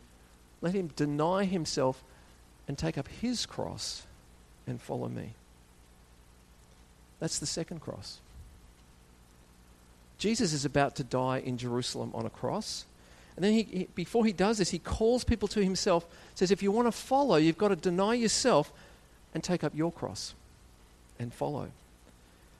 let 0.62 0.74
him 0.74 0.88
deny 0.96 1.44
himself 1.44 2.02
and 2.66 2.78
take 2.78 2.96
up 2.96 3.08
his 3.08 3.44
cross 3.44 4.06
and 4.66 4.80
follow 4.80 5.08
me. 5.08 5.34
That's 7.18 7.38
the 7.38 7.46
second 7.46 7.80
cross. 7.80 8.20
Jesus 10.20 10.52
is 10.52 10.66
about 10.66 10.96
to 10.96 11.04
die 11.04 11.38
in 11.38 11.56
Jerusalem 11.56 12.12
on 12.14 12.26
a 12.26 12.30
cross. 12.30 12.84
And 13.36 13.44
then 13.44 13.54
he, 13.54 13.62
he, 13.62 13.88
before 13.94 14.26
he 14.26 14.34
does 14.34 14.58
this, 14.58 14.68
he 14.68 14.78
calls 14.78 15.24
people 15.24 15.48
to 15.48 15.64
himself, 15.64 16.06
says, 16.34 16.50
if 16.50 16.62
you 16.62 16.70
want 16.70 16.88
to 16.88 16.92
follow, 16.92 17.36
you've 17.36 17.56
got 17.56 17.68
to 17.68 17.76
deny 17.76 18.12
yourself 18.12 18.70
and 19.32 19.42
take 19.42 19.64
up 19.64 19.74
your 19.74 19.90
cross 19.90 20.34
and 21.18 21.32
follow. 21.32 21.68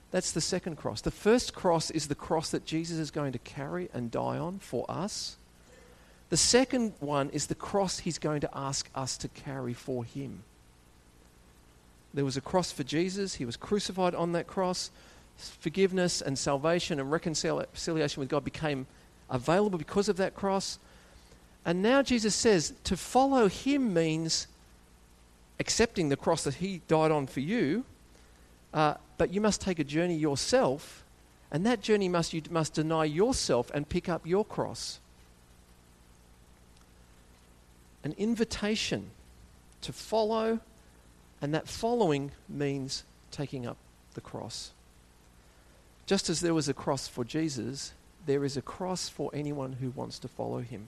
That's 0.09 0.31
the 0.31 0.41
second 0.41 0.77
cross. 0.77 1.01
The 1.01 1.11
first 1.11 1.53
cross 1.53 1.91
is 1.91 2.07
the 2.07 2.15
cross 2.15 2.49
that 2.49 2.65
Jesus 2.65 2.97
is 2.97 3.11
going 3.11 3.31
to 3.33 3.39
carry 3.39 3.89
and 3.93 4.09
die 4.09 4.39
on 4.39 4.57
for 4.57 4.89
us. 4.89 5.37
The 6.29 6.37
second 6.37 6.93
one 6.99 7.29
is 7.29 7.45
the 7.45 7.55
cross 7.55 7.99
he's 7.99 8.17
going 8.17 8.41
to 8.41 8.49
ask 8.57 8.89
us 8.95 9.17
to 9.17 9.27
carry 9.27 9.73
for 9.73 10.03
him. 10.03 10.43
There 12.11 12.25
was 12.25 12.37
a 12.37 12.41
cross 12.41 12.71
for 12.71 12.83
Jesus, 12.83 13.35
he 13.35 13.45
was 13.45 13.55
crucified 13.55 14.15
on 14.15 14.31
that 14.31 14.47
cross. 14.47 14.89
Forgiveness 15.49 16.21
and 16.21 16.37
salvation 16.37 16.99
and 16.99 17.11
reconciliation 17.11 18.19
with 18.19 18.29
God 18.29 18.43
became 18.43 18.87
available 19.29 19.77
because 19.77 20.09
of 20.09 20.17
that 20.17 20.35
cross. 20.35 20.77
And 21.65 21.81
now 21.81 22.01
Jesus 22.01 22.35
says 22.35 22.73
to 22.85 22.97
follow 22.97 23.47
him 23.47 23.93
means 23.93 24.47
accepting 25.59 26.09
the 26.09 26.17
cross 26.17 26.43
that 26.43 26.55
he 26.55 26.81
died 26.87 27.11
on 27.11 27.27
for 27.27 27.39
you, 27.39 27.85
uh, 28.73 28.95
but 29.17 29.31
you 29.33 29.39
must 29.39 29.61
take 29.61 29.79
a 29.79 29.83
journey 29.83 30.15
yourself, 30.15 31.03
and 31.51 31.65
that 31.65 31.81
journey 31.81 32.09
must 32.09 32.33
you 32.33 32.41
must 32.49 32.73
deny 32.73 33.05
yourself 33.05 33.69
and 33.73 33.87
pick 33.87 34.09
up 34.09 34.25
your 34.25 34.43
cross. 34.43 34.99
An 38.03 38.15
invitation 38.17 39.11
to 39.81 39.93
follow, 39.93 40.59
and 41.41 41.53
that 41.53 41.67
following 41.67 42.31
means 42.49 43.03
taking 43.29 43.67
up 43.67 43.77
the 44.15 44.21
cross. 44.21 44.71
Just 46.05 46.29
as 46.29 46.41
there 46.41 46.53
was 46.53 46.67
a 46.67 46.73
cross 46.73 47.07
for 47.07 47.23
Jesus, 47.23 47.93
there 48.25 48.43
is 48.43 48.57
a 48.57 48.61
cross 48.61 49.09
for 49.09 49.29
anyone 49.33 49.73
who 49.73 49.91
wants 49.91 50.19
to 50.19 50.27
follow 50.27 50.59
him. 50.59 50.87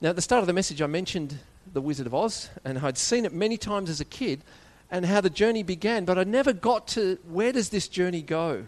Now, 0.00 0.10
at 0.10 0.16
the 0.16 0.22
start 0.22 0.42
of 0.42 0.46
the 0.46 0.52
message, 0.52 0.80
I 0.80 0.86
mentioned 0.86 1.38
The 1.72 1.80
Wizard 1.80 2.06
of 2.06 2.14
Oz, 2.14 2.50
and 2.64 2.78
I'd 2.78 2.98
seen 2.98 3.24
it 3.24 3.32
many 3.32 3.56
times 3.56 3.90
as 3.90 4.00
a 4.00 4.04
kid 4.04 4.42
and 4.90 5.04
how 5.04 5.20
the 5.20 5.30
journey 5.30 5.62
began, 5.62 6.04
but 6.04 6.18
I 6.18 6.24
never 6.24 6.52
got 6.52 6.86
to 6.88 7.18
where 7.28 7.52
does 7.52 7.68
this 7.68 7.88
journey 7.88 8.22
go? 8.22 8.64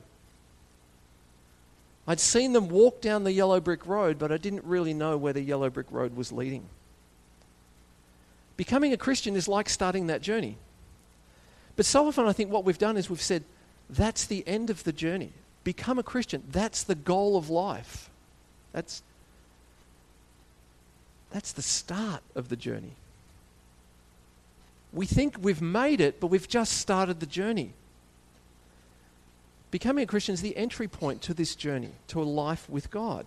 I'd 2.07 2.21
seen 2.21 2.53
them 2.53 2.69
walk 2.69 3.01
down 3.01 3.25
the 3.25 3.33
yellow 3.33 3.61
brick 3.61 3.87
road, 3.87 4.19
but 4.19 4.33
I 4.33 4.37
didn't 4.37 4.65
really 4.65 4.93
know 4.93 5.17
where 5.17 5.33
the 5.33 5.41
yellow 5.41 5.71
brick 5.71 5.87
road 5.91 6.17
was 6.17 6.33
leading. 6.33 6.65
Becoming 8.57 8.93
a 8.93 8.97
Christian 8.97 9.37
is 9.37 9.47
like 9.47 9.69
starting 9.69 10.09
that 10.09 10.21
journey. 10.21 10.57
But 11.77 11.87
so 11.87 12.09
often, 12.09 12.27
I 12.27 12.33
think 12.33 12.51
what 12.51 12.65
we've 12.65 12.77
done 12.77 12.97
is 12.97 13.09
we've 13.09 13.23
said, 13.23 13.45
that's 13.91 14.25
the 14.27 14.47
end 14.47 14.71
of 14.71 14.85
the 14.85 14.93
journey. 14.93 15.33
Become 15.65 15.99
a 15.99 16.03
Christian. 16.03 16.43
That's 16.51 16.85
the 16.85 16.95
goal 16.95 17.37
of 17.37 17.51
life. 17.51 18.09
That's, 18.73 19.03
that's 21.31 21.53
the 21.53 21.63
start 21.63 22.23
of 22.35 22.49
the 22.49 22.57
journey. 22.57 22.93
We 24.93 25.07
think 25.07 25.37
we've 25.41 25.63
made 25.63 26.01
it, 26.01 26.21
but 26.21 26.29
we've 26.29 26.49
just 26.49 26.79
started 26.79 27.21
the 27.21 27.27
journey. 27.27 27.73
Becoming 29.71 30.05
a 30.05 30.07
Christian 30.07 30.33
is 30.33 30.41
the 30.41 30.57
entry 30.57 30.89
point 30.89 31.23
to 31.23 31.35
this 31.35 31.55
journey, 31.55 31.91
to 32.09 32.21
a 32.21 32.25
life 32.25 32.69
with 32.69 32.91
God. 32.91 33.27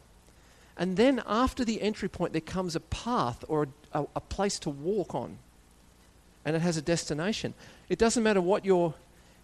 And 0.75 0.98
then 0.98 1.22
after 1.25 1.63
the 1.63 1.82
entry 1.82 2.10
point, 2.10 2.34
there 2.34 2.41
comes 2.41 2.75
a 2.75 2.79
path 2.79 3.46
or 3.48 3.67
a, 3.93 4.01
a, 4.01 4.08
a 4.15 4.20
place 4.20 4.60
to 4.60 4.70
walk 4.70 5.13
on. 5.13 5.38
And 6.43 6.55
it 6.55 6.62
has 6.62 6.75
a 6.75 6.82
destination. 6.82 7.53
It 7.88 8.00
doesn't 8.00 8.24
matter 8.24 8.41
what 8.41 8.65
your 8.65 8.96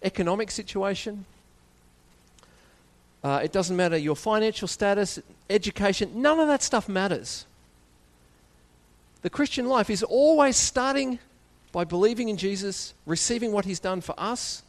economic 0.04 0.52
situation, 0.52 1.26
uh, 3.24 3.42
it 3.44 3.52
doesn't 3.52 3.76
matter 3.76 3.98
your 3.98 4.16
financial 4.16 4.68
status, 4.68 5.20
education, 5.50 6.22
none 6.22 6.40
of 6.40 6.48
that 6.48 6.64
stuff 6.64 6.88
matters. 6.88 7.46
The 9.22 9.30
Christian 9.30 9.68
life 9.68 9.90
is 9.90 10.04
always 10.04 10.56
starting 10.56 11.20
by 11.72 11.84
believing 11.84 12.30
in 12.30 12.38
Jesus, 12.38 12.94
receiving 13.06 13.52
what 13.52 13.66
he's 13.66 13.80
done 13.80 14.02
for 14.02 14.16
us, 14.18 14.64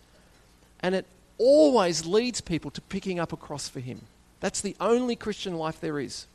and 0.80 0.94
it 0.94 1.06
always 1.38 2.04
leads 2.04 2.40
people 2.40 2.70
to 2.72 2.80
picking 2.82 3.20
up 3.20 3.32
a 3.32 3.36
cross 3.36 3.68
for 3.68 3.80
him. 3.80 4.00
That's 4.40 4.60
the 4.60 4.74
only 4.80 5.16
Christian 5.16 5.54
life 5.54 5.80
there 5.80 6.00
is. 6.00 6.26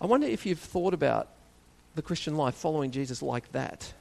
I 0.00 0.06
wonder 0.06 0.26
if 0.26 0.46
you've 0.46 0.58
thought 0.58 0.94
about 0.94 1.28
the 1.94 2.02
Christian 2.02 2.36
life 2.36 2.54
following 2.54 2.90
Jesus 2.90 3.22
like 3.22 3.50
that. 3.52 3.92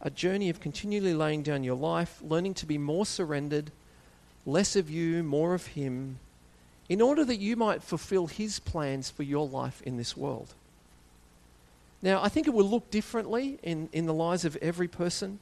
A 0.00 0.10
journey 0.10 0.50
of 0.50 0.60
continually 0.60 1.14
laying 1.14 1.42
down 1.42 1.64
your 1.64 1.76
life, 1.76 2.20
learning 2.22 2.54
to 2.54 2.66
be 2.66 2.78
more 2.78 3.06
surrendered, 3.06 3.70
less 4.44 4.76
of 4.76 4.90
you, 4.90 5.22
more 5.22 5.54
of 5.54 5.68
Him, 5.68 6.18
in 6.88 7.00
order 7.00 7.24
that 7.24 7.36
you 7.36 7.56
might 7.56 7.82
fulfill 7.82 8.26
His 8.26 8.58
plans 8.58 9.10
for 9.10 9.22
your 9.22 9.48
life 9.48 9.82
in 9.82 9.96
this 9.96 10.16
world. 10.16 10.54
Now, 12.02 12.22
I 12.22 12.28
think 12.28 12.46
it 12.46 12.54
will 12.54 12.68
look 12.68 12.90
differently 12.90 13.58
in, 13.62 13.88
in 13.92 14.06
the 14.06 14.14
lives 14.14 14.44
of 14.44 14.56
every 14.56 14.86
person, 14.86 15.38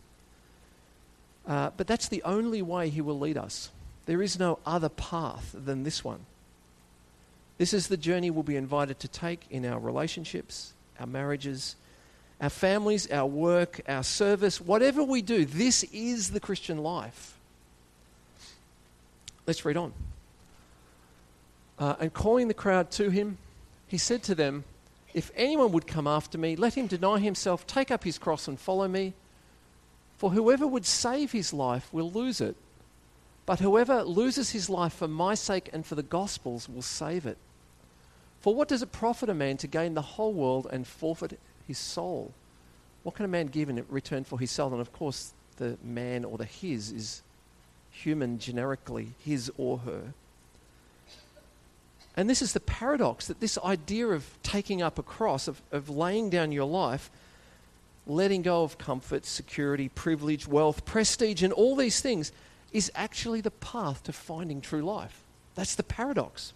uh, 1.47 1.71
but 1.77 1.87
that's 1.87 2.09
the 2.09 2.23
only 2.23 2.63
way 2.63 2.89
He 2.89 3.01
will 3.01 3.19
lead 3.19 3.37
us. 3.37 3.71
There 4.07 4.23
is 4.23 4.39
no 4.39 4.59
other 4.65 4.89
path 4.89 5.55
than 5.55 5.83
this 5.83 6.05
one. 6.05 6.27
This 7.59 7.73
is 7.73 7.89
the 7.89 7.97
journey 7.97 8.31
we'll 8.31 8.43
be 8.43 8.57
invited 8.57 8.99
to 9.01 9.09
take 9.09 9.47
in 9.51 9.67
our 9.67 9.79
relationships, 9.79 10.73
our 10.99 11.07
marriages, 11.07 11.77
our 12.41 12.51
families, 12.51 13.11
our 13.11 13.27
work, 13.27 13.81
our 13.89 14.03
service, 14.03 14.61
whatever 14.61 15.03
we 15.03 15.23
do. 15.23 15.45
This 15.45 15.85
is 15.93 16.31
the 16.31 16.41
Christian 16.41 16.79
life. 16.79 17.37
Let's 19.47 19.65
read 19.65 19.77
on. 19.77 19.93
Uh, 21.79 21.97
and 22.01 22.13
calling 22.13 22.49
the 22.49 22.55
crowd 22.55 22.91
to 22.93 23.11
him, 23.11 23.39
he 23.89 23.99
said 23.99 24.23
to 24.25 24.35
them, 24.35 24.65
If 25.13 25.31
anyone 25.37 25.73
would 25.73 25.87
come 25.87 26.07
after 26.07 26.39
me, 26.39 26.57
let 26.57 26.75
him 26.75 26.87
deny 26.87 27.19
himself, 27.19 27.67
take 27.67 27.91
up 27.91 28.05
his 28.05 28.19
cross, 28.19 28.49
and 28.49 28.59
follow 28.59 28.89
me. 28.89 29.13
For 30.19 30.31
whoever 30.31 30.67
would 30.67 30.87
save 30.87 31.33
his 31.33 31.53
life 31.53 31.93
will 31.93 32.11
lose 32.11 32.41
it. 32.41 32.57
But 33.47 33.61
whoever 33.61 34.03
loses 34.03 34.51
his 34.51 34.71
life 34.71 34.95
for 34.95 35.09
my 35.09 35.35
sake 35.35 35.69
and 35.73 35.85
for 35.85 35.97
the 35.97 36.03
gospel's 36.03 36.69
will 36.69 36.83
save 36.83 37.27
it. 37.27 37.37
For 38.41 38.55
what 38.55 38.69
does 38.69 38.83
it 38.83 38.93
profit 38.93 39.29
a 39.29 39.35
man 39.35 39.57
to 39.59 39.67
gain 39.67 39.95
the 39.95 40.03
whole 40.03 40.33
world 40.33 40.67
and 40.71 40.87
forfeit 40.87 41.39
his 41.67 41.79
soul? 41.79 42.33
What 43.03 43.15
can 43.15 43.25
a 43.25 43.29
man 43.29 43.47
give 43.47 43.69
in 43.69 43.85
return 43.89 44.25
for 44.25 44.39
his 44.39 44.51
soul? 44.51 44.73
And 44.73 44.81
of 44.81 44.93
course, 44.93 45.33
the 45.57 45.77
man 45.83 46.25
or 46.25 46.39
the 46.39 46.45
his 46.45 46.91
is 46.91 47.23
human 47.91 48.39
generically, 48.39 49.13
his 49.25 49.51
or 49.57 49.79
her. 49.79 50.15
And 52.17 52.31
this 52.31 52.43
is 52.43 52.53
the 52.53 52.61
paradox 52.61 53.27
that 53.27 53.41
this 53.41 53.59
idea 53.59 54.09
of 54.09 54.25
taking 54.43 54.83
up 54.83 54.99
a 54.99 55.03
cross, 55.03 55.49
of, 55.49 55.61
of 55.73 55.89
laying 55.89 56.31
down 56.31 56.53
your 56.53 56.67
life, 56.67 57.11
letting 58.07 58.43
go 58.43 58.63
of 58.63 58.79
comfort, 58.79 59.25
security, 59.27 59.89
privilege, 59.89 60.47
wealth, 60.47 60.85
prestige, 60.85 61.43
and 61.43 61.53
all 61.53 61.75
these 61.75 62.01
things, 62.01 62.33
is 62.73 62.91
actually 62.95 63.41
the 63.41 63.51
path 63.51 64.03
to 64.05 64.13
finding 64.13 64.61
true 64.61 64.83
life. 64.83 65.23
That's 65.55 65.75
the 65.75 65.83
paradox. 65.83 66.53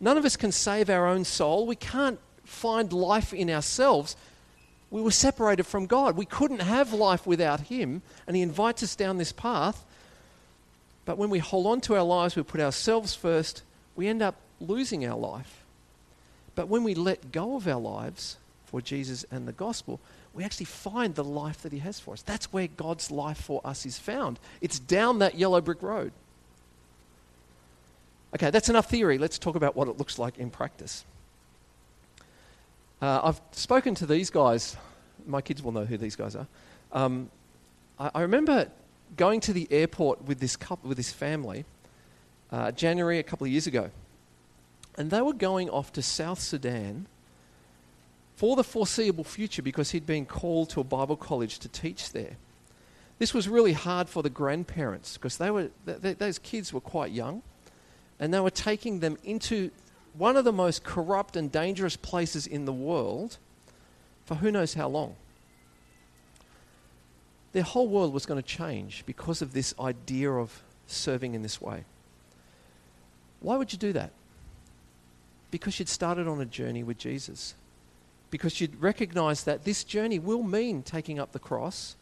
None 0.00 0.18
of 0.18 0.24
us 0.24 0.36
can 0.36 0.52
save 0.52 0.90
our 0.90 1.06
own 1.06 1.24
soul. 1.24 1.66
We 1.66 1.76
can't 1.76 2.18
find 2.52 2.92
life 2.92 3.32
in 3.32 3.50
ourselves. 3.50 4.16
We 4.90 5.00
were 5.00 5.10
separated 5.10 5.64
from 5.64 5.86
God. 5.86 6.16
We 6.16 6.26
couldn't 6.26 6.60
have 6.60 6.92
life 6.92 7.26
without 7.26 7.60
Him. 7.60 8.02
And 8.26 8.36
He 8.36 8.42
invites 8.42 8.82
us 8.82 8.94
down 8.94 9.18
this 9.18 9.32
path. 9.32 9.84
But 11.04 11.18
when 11.18 11.30
we 11.30 11.38
hold 11.38 11.66
on 11.66 11.80
to 11.82 11.96
our 11.96 12.04
lives, 12.04 12.36
we 12.36 12.42
put 12.42 12.60
ourselves 12.60 13.14
first, 13.14 13.62
we 13.96 14.06
end 14.06 14.22
up 14.22 14.36
losing 14.60 15.04
our 15.06 15.18
life. 15.18 15.64
But 16.54 16.68
when 16.68 16.84
we 16.84 16.94
let 16.94 17.32
go 17.32 17.56
of 17.56 17.66
our 17.66 17.80
lives 17.80 18.36
for 18.66 18.80
Jesus 18.80 19.24
and 19.30 19.48
the 19.48 19.52
gospel, 19.52 19.98
we 20.34 20.44
actually 20.44 20.66
find 20.66 21.14
the 21.14 21.24
life 21.24 21.62
that 21.62 21.72
He 21.72 21.78
has 21.80 21.98
for 21.98 22.14
us. 22.14 22.22
That's 22.22 22.52
where 22.52 22.68
God's 22.68 23.10
life 23.10 23.38
for 23.38 23.60
us 23.64 23.84
is 23.84 23.98
found. 23.98 24.38
It's 24.60 24.78
down 24.78 25.18
that 25.18 25.36
yellow 25.36 25.60
brick 25.60 25.82
road. 25.82 26.12
Okay, 28.34 28.50
that's 28.50 28.68
enough 28.68 28.88
theory. 28.88 29.18
Let's 29.18 29.38
talk 29.38 29.56
about 29.56 29.76
what 29.76 29.88
it 29.88 29.98
looks 29.98 30.18
like 30.18 30.38
in 30.38 30.50
practice. 30.50 31.04
Uh, 33.02 33.20
I've 33.24 33.40
spoken 33.50 33.96
to 33.96 34.06
these 34.06 34.30
guys. 34.30 34.76
My 35.26 35.40
kids 35.40 35.60
will 35.60 35.72
know 35.72 35.84
who 35.84 35.96
these 35.96 36.14
guys 36.14 36.36
are. 36.36 36.46
Um, 36.92 37.30
I, 37.98 38.12
I 38.14 38.20
remember 38.22 38.68
going 39.16 39.40
to 39.40 39.52
the 39.52 39.66
airport 39.72 40.24
with 40.24 40.38
this 40.38 40.54
couple, 40.54 40.88
with 40.88 40.98
this 40.98 41.12
family, 41.12 41.64
uh, 42.52 42.70
January 42.70 43.18
a 43.18 43.24
couple 43.24 43.44
of 43.44 43.50
years 43.50 43.66
ago, 43.66 43.90
and 44.96 45.10
they 45.10 45.20
were 45.20 45.32
going 45.32 45.68
off 45.68 45.92
to 45.94 46.02
South 46.02 46.38
Sudan 46.38 47.06
for 48.36 48.54
the 48.54 48.62
foreseeable 48.62 49.24
future 49.24 49.62
because 49.62 49.90
he'd 49.90 50.06
been 50.06 50.24
called 50.24 50.70
to 50.70 50.80
a 50.80 50.84
Bible 50.84 51.16
college 51.16 51.58
to 51.58 51.68
teach 51.68 52.12
there. 52.12 52.36
This 53.18 53.34
was 53.34 53.48
really 53.48 53.72
hard 53.72 54.08
for 54.08 54.22
the 54.22 54.30
grandparents 54.30 55.16
because 55.16 55.38
they 55.38 55.50
were 55.50 55.70
th- 55.86 56.02
th- 56.02 56.18
those 56.18 56.38
kids 56.38 56.72
were 56.72 56.80
quite 56.80 57.10
young, 57.10 57.42
and 58.20 58.32
they 58.32 58.38
were 58.38 58.50
taking 58.50 59.00
them 59.00 59.18
into 59.24 59.72
one 60.14 60.36
of 60.36 60.44
the 60.44 60.52
most 60.52 60.84
corrupt 60.84 61.36
and 61.36 61.50
dangerous 61.50 61.96
places 61.96 62.46
in 62.46 62.64
the 62.64 62.72
world 62.72 63.38
for 64.24 64.36
who 64.36 64.50
knows 64.50 64.74
how 64.74 64.88
long 64.88 65.16
their 67.52 67.62
whole 67.62 67.88
world 67.88 68.12
was 68.12 68.26
going 68.26 68.40
to 68.40 68.46
change 68.46 69.04
because 69.06 69.42
of 69.42 69.52
this 69.52 69.74
idea 69.78 70.30
of 70.30 70.62
serving 70.86 71.34
in 71.34 71.42
this 71.42 71.60
way. 71.60 71.84
Why 73.40 73.56
would 73.56 73.72
you 73.72 73.78
do 73.78 73.92
that? 73.92 74.10
Because 75.50 75.78
you'd 75.78 75.88
started 75.88 76.26
on 76.26 76.40
a 76.40 76.46
journey 76.46 76.82
with 76.82 76.96
Jesus. 76.96 77.54
Because 78.30 78.60
you'd 78.60 78.80
recognize 78.80 79.44
that 79.44 79.64
this 79.64 79.84
journey 79.84 80.18
will 80.18 80.42
mean 80.42 80.82
taking 80.82 81.18
up 81.18 81.32
the 81.32 81.38
cross, 81.38 81.96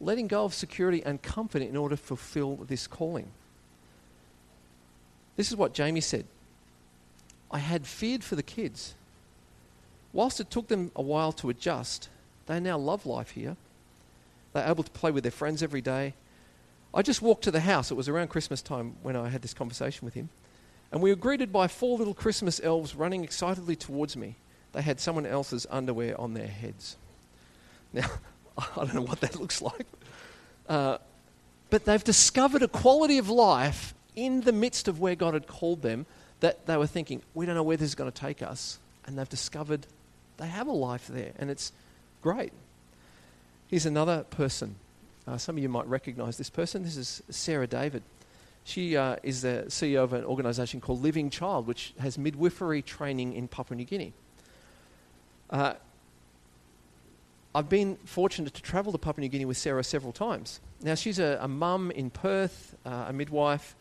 letting 0.00 0.26
go 0.26 0.44
of 0.44 0.52
security 0.52 1.02
and 1.02 1.22
comfort 1.22 1.62
in 1.62 1.76
order 1.76 1.96
to 1.96 2.02
fulfill 2.02 2.56
this 2.56 2.86
calling. 2.86 3.28
This 5.36 5.50
is 5.50 5.56
what 5.56 5.72
Jamie 5.72 6.02
said 6.02 6.26
I 7.50 7.58
had 7.58 7.86
feared 7.86 8.24
for 8.24 8.36
the 8.36 8.42
kids. 8.42 8.94
Whilst 10.12 10.40
it 10.40 10.50
took 10.50 10.68
them 10.68 10.90
a 10.96 11.02
while 11.02 11.32
to 11.32 11.50
adjust, 11.50 12.08
they 12.46 12.60
now 12.60 12.78
love 12.78 13.06
life 13.06 13.30
here. 13.30 13.56
They're 14.52 14.68
able 14.68 14.84
to 14.84 14.90
play 14.90 15.10
with 15.10 15.24
their 15.24 15.30
friends 15.30 15.62
every 15.62 15.80
day. 15.80 16.14
I 16.94 17.02
just 17.02 17.20
walked 17.20 17.44
to 17.44 17.50
the 17.50 17.60
house. 17.60 17.90
It 17.90 17.94
was 17.94 18.08
around 18.08 18.28
Christmas 18.28 18.62
time 18.62 18.96
when 19.02 19.16
I 19.16 19.28
had 19.28 19.42
this 19.42 19.54
conversation 19.54 20.04
with 20.04 20.14
him. 20.14 20.30
And 20.90 21.02
we 21.02 21.10
were 21.10 21.16
greeted 21.16 21.52
by 21.52 21.68
four 21.68 21.98
little 21.98 22.14
Christmas 22.14 22.60
elves 22.62 22.94
running 22.94 23.22
excitedly 23.22 23.76
towards 23.76 24.16
me. 24.16 24.36
They 24.72 24.82
had 24.82 25.00
someone 25.00 25.26
else's 25.26 25.66
underwear 25.70 26.18
on 26.18 26.34
their 26.34 26.46
heads. 26.46 26.96
Now, 27.92 28.10
I 28.58 28.64
don't 28.76 28.94
know 28.94 29.02
what 29.02 29.20
that 29.20 29.38
looks 29.38 29.60
like. 29.60 29.86
Uh, 30.68 30.98
but 31.70 31.84
they've 31.84 32.02
discovered 32.02 32.62
a 32.62 32.68
quality 32.68 33.18
of 33.18 33.28
life 33.28 33.94
in 34.16 34.40
the 34.40 34.52
midst 34.52 34.88
of 34.88 34.98
where 34.98 35.14
God 35.14 35.34
had 35.34 35.46
called 35.46 35.82
them 35.82 36.06
that 36.40 36.66
they 36.66 36.76
were 36.76 36.86
thinking, 36.86 37.22
we 37.34 37.46
don't 37.46 37.54
know 37.54 37.62
where 37.62 37.76
this 37.76 37.88
is 37.88 37.94
going 37.94 38.10
to 38.10 38.20
take 38.20 38.42
us. 38.42 38.78
And 39.06 39.18
they've 39.18 39.28
discovered 39.28 39.86
they 40.36 40.48
have 40.48 40.66
a 40.66 40.72
life 40.72 41.08
there, 41.08 41.32
and 41.38 41.50
it's 41.50 41.72
great. 42.22 42.52
Here's 43.68 43.86
another 43.86 44.24
person. 44.30 44.76
Uh, 45.26 45.36
some 45.36 45.56
of 45.56 45.62
you 45.62 45.68
might 45.68 45.86
recognize 45.86 46.38
this 46.38 46.48
person. 46.48 46.84
This 46.84 46.96
is 46.96 47.22
Sarah 47.28 47.66
David. 47.66 48.02
She 48.64 48.96
uh, 48.96 49.16
is 49.22 49.42
the 49.42 49.64
CEO 49.68 50.04
of 50.04 50.12
an 50.12 50.24
organization 50.24 50.80
called 50.80 51.02
Living 51.02 51.30
Child, 51.30 51.66
which 51.66 51.92
has 51.98 52.16
midwifery 52.18 52.82
training 52.82 53.34
in 53.34 53.48
Papua 53.48 53.76
New 53.76 53.84
Guinea. 53.84 54.12
Uh, 55.50 55.74
I've 57.54 57.68
been 57.68 57.96
fortunate 58.04 58.54
to 58.54 58.62
travel 58.62 58.92
to 58.92 58.98
Papua 58.98 59.22
New 59.22 59.28
Guinea 59.28 59.44
with 59.44 59.56
Sarah 59.56 59.82
several 59.82 60.12
times. 60.12 60.60
Now, 60.82 60.94
she's 60.94 61.18
a, 61.18 61.38
a 61.40 61.48
mum 61.48 61.90
in 61.90 62.10
Perth, 62.10 62.76
uh, 62.86 63.06
a 63.08 63.12
midwife. 63.12 63.74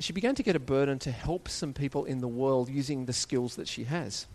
She 0.00 0.14
began 0.14 0.34
to 0.34 0.42
get 0.42 0.56
a 0.56 0.60
burden 0.60 0.98
to 1.00 1.12
help 1.12 1.48
some 1.48 1.74
people 1.74 2.06
in 2.06 2.20
the 2.20 2.28
world 2.28 2.70
using 2.70 3.04
the 3.04 3.12
skills 3.12 3.56
that 3.56 3.68
she 3.68 3.84
has. 3.84 4.26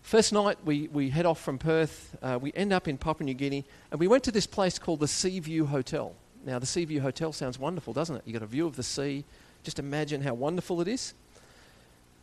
First 0.00 0.32
night, 0.32 0.58
we, 0.64 0.88
we 0.88 1.10
head 1.10 1.26
off 1.26 1.40
from 1.40 1.58
Perth. 1.58 2.16
Uh, 2.22 2.38
we 2.40 2.52
end 2.54 2.72
up 2.72 2.88
in 2.88 2.96
Papua 2.98 3.26
New 3.26 3.34
Guinea, 3.34 3.64
and 3.90 4.00
we 4.00 4.08
went 4.08 4.24
to 4.24 4.32
this 4.32 4.46
place 4.46 4.78
called 4.78 5.00
the 5.00 5.08
Sea 5.08 5.40
View 5.40 5.66
Hotel. 5.66 6.14
Now, 6.44 6.58
the 6.58 6.66
Sea 6.66 6.84
View 6.84 7.00
Hotel 7.00 7.32
sounds 7.32 7.58
wonderful, 7.58 7.92
doesn't 7.92 8.16
it? 8.16 8.22
You've 8.24 8.34
got 8.34 8.42
a 8.42 8.46
view 8.46 8.66
of 8.66 8.76
the 8.76 8.82
sea. 8.82 9.24
Just 9.62 9.78
imagine 9.78 10.22
how 10.22 10.34
wonderful 10.34 10.80
it 10.80 10.88
is. 10.88 11.14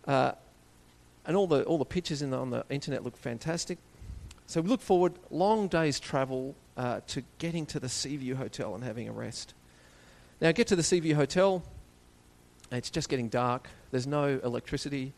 Uh, 0.07 0.33
and 1.25 1.37
all 1.37 1.47
the, 1.47 1.63
all 1.63 1.77
the 1.77 1.85
pictures 1.85 2.19
the, 2.19 2.35
on 2.35 2.49
the 2.49 2.65
internet 2.69 3.03
look 3.03 3.17
fantastic. 3.17 3.77
So 4.47 4.61
we 4.61 4.69
look 4.69 4.81
forward, 4.81 5.13
long 5.29 5.67
day's 5.67 5.99
travel 5.99 6.55
uh, 6.77 7.01
to 7.07 7.23
getting 7.37 7.65
to 7.67 7.79
the 7.79 7.89
Seaview 7.89 8.35
Hotel 8.35 8.73
and 8.75 8.83
having 8.83 9.07
a 9.07 9.11
rest. 9.11 9.53
Now, 10.39 10.51
get 10.51 10.67
to 10.67 10.75
the 10.75 10.83
Seaview 10.83 11.15
Hotel, 11.15 11.63
it's 12.71 12.89
just 12.89 13.09
getting 13.09 13.29
dark. 13.29 13.69
There's 13.91 14.07
no 14.07 14.39
electricity, 14.43 15.13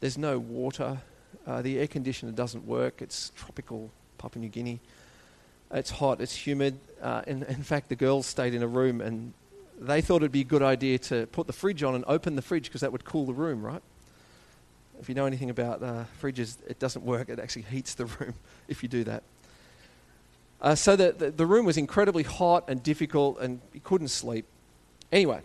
there's 0.00 0.18
no 0.18 0.38
water. 0.38 0.98
Uh, 1.46 1.62
the 1.62 1.78
air 1.78 1.86
conditioner 1.86 2.32
doesn't 2.32 2.66
work. 2.66 3.00
It's 3.00 3.32
tropical 3.34 3.90
Papua 4.18 4.42
New 4.42 4.48
Guinea. 4.48 4.80
It's 5.72 5.90
hot, 5.90 6.20
it's 6.20 6.34
humid. 6.34 6.78
Uh, 7.00 7.22
and 7.26 7.44
in 7.44 7.62
fact, 7.62 7.88
the 7.88 7.96
girls 7.96 8.26
stayed 8.26 8.54
in 8.54 8.62
a 8.62 8.66
room 8.66 9.00
and 9.00 9.32
they 9.80 10.00
thought 10.00 10.16
it'd 10.16 10.32
be 10.32 10.42
a 10.42 10.44
good 10.44 10.62
idea 10.62 10.98
to 10.98 11.26
put 11.28 11.46
the 11.46 11.52
fridge 11.52 11.82
on 11.82 11.94
and 11.94 12.04
open 12.06 12.36
the 12.36 12.42
fridge 12.42 12.64
because 12.64 12.82
that 12.82 12.92
would 12.92 13.04
cool 13.04 13.24
the 13.24 13.32
room, 13.32 13.62
right? 13.62 13.82
If 15.00 15.08
you 15.08 15.14
know 15.14 15.24
anything 15.24 15.48
about 15.48 15.82
uh, 15.82 16.04
fridges, 16.20 16.58
it 16.68 16.78
doesn't 16.78 17.04
work. 17.04 17.30
It 17.30 17.38
actually 17.38 17.62
heats 17.62 17.94
the 17.94 18.04
room 18.18 18.34
if 18.68 18.82
you 18.82 18.88
do 18.88 19.04
that. 19.04 19.22
Uh, 20.60 20.74
so 20.74 20.94
the, 20.94 21.12
the, 21.12 21.30
the, 21.30 21.46
room 21.46 21.64
was 21.64 21.78
incredibly 21.78 22.22
hot 22.22 22.64
and 22.68 22.82
difficult, 22.82 23.40
and 23.40 23.62
you 23.72 23.80
couldn't 23.80 24.08
sleep. 24.08 24.44
Anyway, 25.10 25.40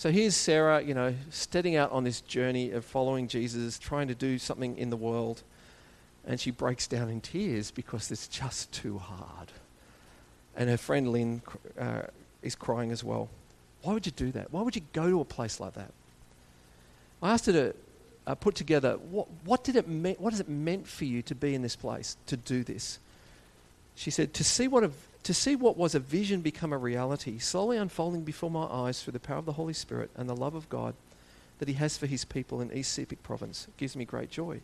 so 0.00 0.10
here's 0.10 0.34
Sarah, 0.34 0.80
you 0.80 0.94
know, 0.94 1.14
setting 1.28 1.76
out 1.76 1.92
on 1.92 2.04
this 2.04 2.22
journey 2.22 2.70
of 2.70 2.86
following 2.86 3.28
Jesus, 3.28 3.78
trying 3.78 4.08
to 4.08 4.14
do 4.14 4.38
something 4.38 4.78
in 4.78 4.88
the 4.88 4.96
world, 4.96 5.42
and 6.26 6.40
she 6.40 6.50
breaks 6.50 6.86
down 6.86 7.10
in 7.10 7.20
tears 7.20 7.70
because 7.70 8.10
it's 8.10 8.26
just 8.26 8.72
too 8.72 8.96
hard. 8.96 9.52
And 10.56 10.70
her 10.70 10.78
friend 10.78 11.12
Lynn 11.12 11.42
uh, 11.78 12.04
is 12.40 12.54
crying 12.54 12.92
as 12.92 13.04
well. 13.04 13.28
Why 13.82 13.92
would 13.92 14.06
you 14.06 14.12
do 14.12 14.32
that? 14.32 14.50
Why 14.50 14.62
would 14.62 14.74
you 14.74 14.80
go 14.94 15.10
to 15.10 15.20
a 15.20 15.24
place 15.26 15.60
like 15.60 15.74
that? 15.74 15.92
I 17.22 17.32
asked 17.32 17.44
her 17.44 17.52
to 17.52 17.74
uh, 18.26 18.34
put 18.36 18.54
together 18.54 18.94
what, 19.10 19.28
what, 19.44 19.64
did 19.64 19.76
it 19.76 19.86
me- 19.86 20.16
what 20.18 20.32
has 20.32 20.40
it 20.40 20.48
meant 20.48 20.88
for 20.88 21.04
you 21.04 21.20
to 21.20 21.34
be 21.34 21.54
in 21.54 21.60
this 21.60 21.76
place, 21.76 22.16
to 22.24 22.38
do 22.38 22.64
this? 22.64 22.98
She 23.96 24.10
said, 24.10 24.32
to 24.32 24.44
see, 24.44 24.66
what 24.66 24.82
a, 24.82 24.92
to 25.22 25.34
see 25.34 25.54
what 25.54 25.76
was 25.76 25.94
a 25.94 26.00
vision 26.00 26.40
become 26.40 26.72
a 26.72 26.78
reality, 26.78 27.38
slowly 27.38 27.76
unfolding 27.76 28.22
before 28.22 28.50
my 28.50 28.64
eyes 28.64 29.02
through 29.02 29.12
the 29.12 29.20
power 29.20 29.38
of 29.38 29.46
the 29.46 29.52
Holy 29.52 29.74
Spirit 29.74 30.10
and 30.16 30.28
the 30.28 30.36
love 30.36 30.54
of 30.54 30.68
God 30.68 30.94
that 31.58 31.68
He 31.68 31.74
has 31.74 31.98
for 31.98 32.06
His 32.06 32.24
people 32.24 32.60
in 32.60 32.72
East 32.72 32.98
Sepik 32.98 33.22
province 33.22 33.68
gives 33.76 33.94
me 33.94 34.04
great 34.04 34.30
joy. 34.30 34.60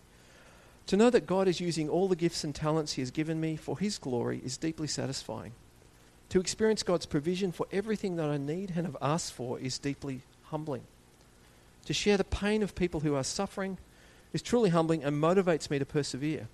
To 0.87 0.97
know 0.97 1.11
that 1.11 1.27
God 1.27 1.47
is 1.49 1.61
using 1.61 1.89
all 1.89 2.09
the 2.09 2.17
gifts 2.17 2.43
and 2.43 2.55
talents 2.55 2.95
He 2.95 3.03
has 3.03 3.11
given 3.11 3.41
me 3.41 3.57
for 3.57 3.79
His 3.79 3.99
glory 3.99 4.41
is 4.45 4.57
deeply 4.57 4.87
satisfying. 4.87 5.53
To 6.31 6.41
experience 6.41 6.83
God's 6.83 7.07
provision 7.07 7.53
for 7.53 7.67
everything 7.71 8.17
that 8.17 8.29
I 8.29 8.37
need 8.37 8.73
and 8.77 8.87
have 8.87 8.97
asked 9.03 9.33
for 9.33 9.59
is 9.59 9.79
deeply 9.79 10.23
humbling. 10.45 10.83
To 11.85 11.93
share 11.93 12.17
the 12.17 12.25
pain 12.25 12.63
of 12.63 12.75
people 12.75 13.01
who 13.01 13.15
are 13.15 13.23
suffering 13.23 13.79
is 14.33 14.43
truly 14.43 14.71
humbling 14.71 15.05
and 15.05 15.23
motivates 15.23 15.71
me 15.71 15.79
to 15.79 15.85
persevere. 15.85 16.49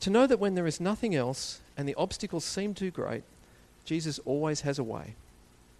To 0.00 0.10
know 0.10 0.26
that 0.26 0.38
when 0.38 0.54
there 0.54 0.66
is 0.66 0.80
nothing 0.80 1.14
else 1.14 1.60
and 1.80 1.88
the 1.88 1.94
obstacles 1.94 2.44
seem 2.44 2.74
too 2.74 2.90
great, 2.90 3.22
Jesus 3.86 4.18
always 4.26 4.60
has 4.60 4.78
a 4.78 4.84
way. 4.84 5.14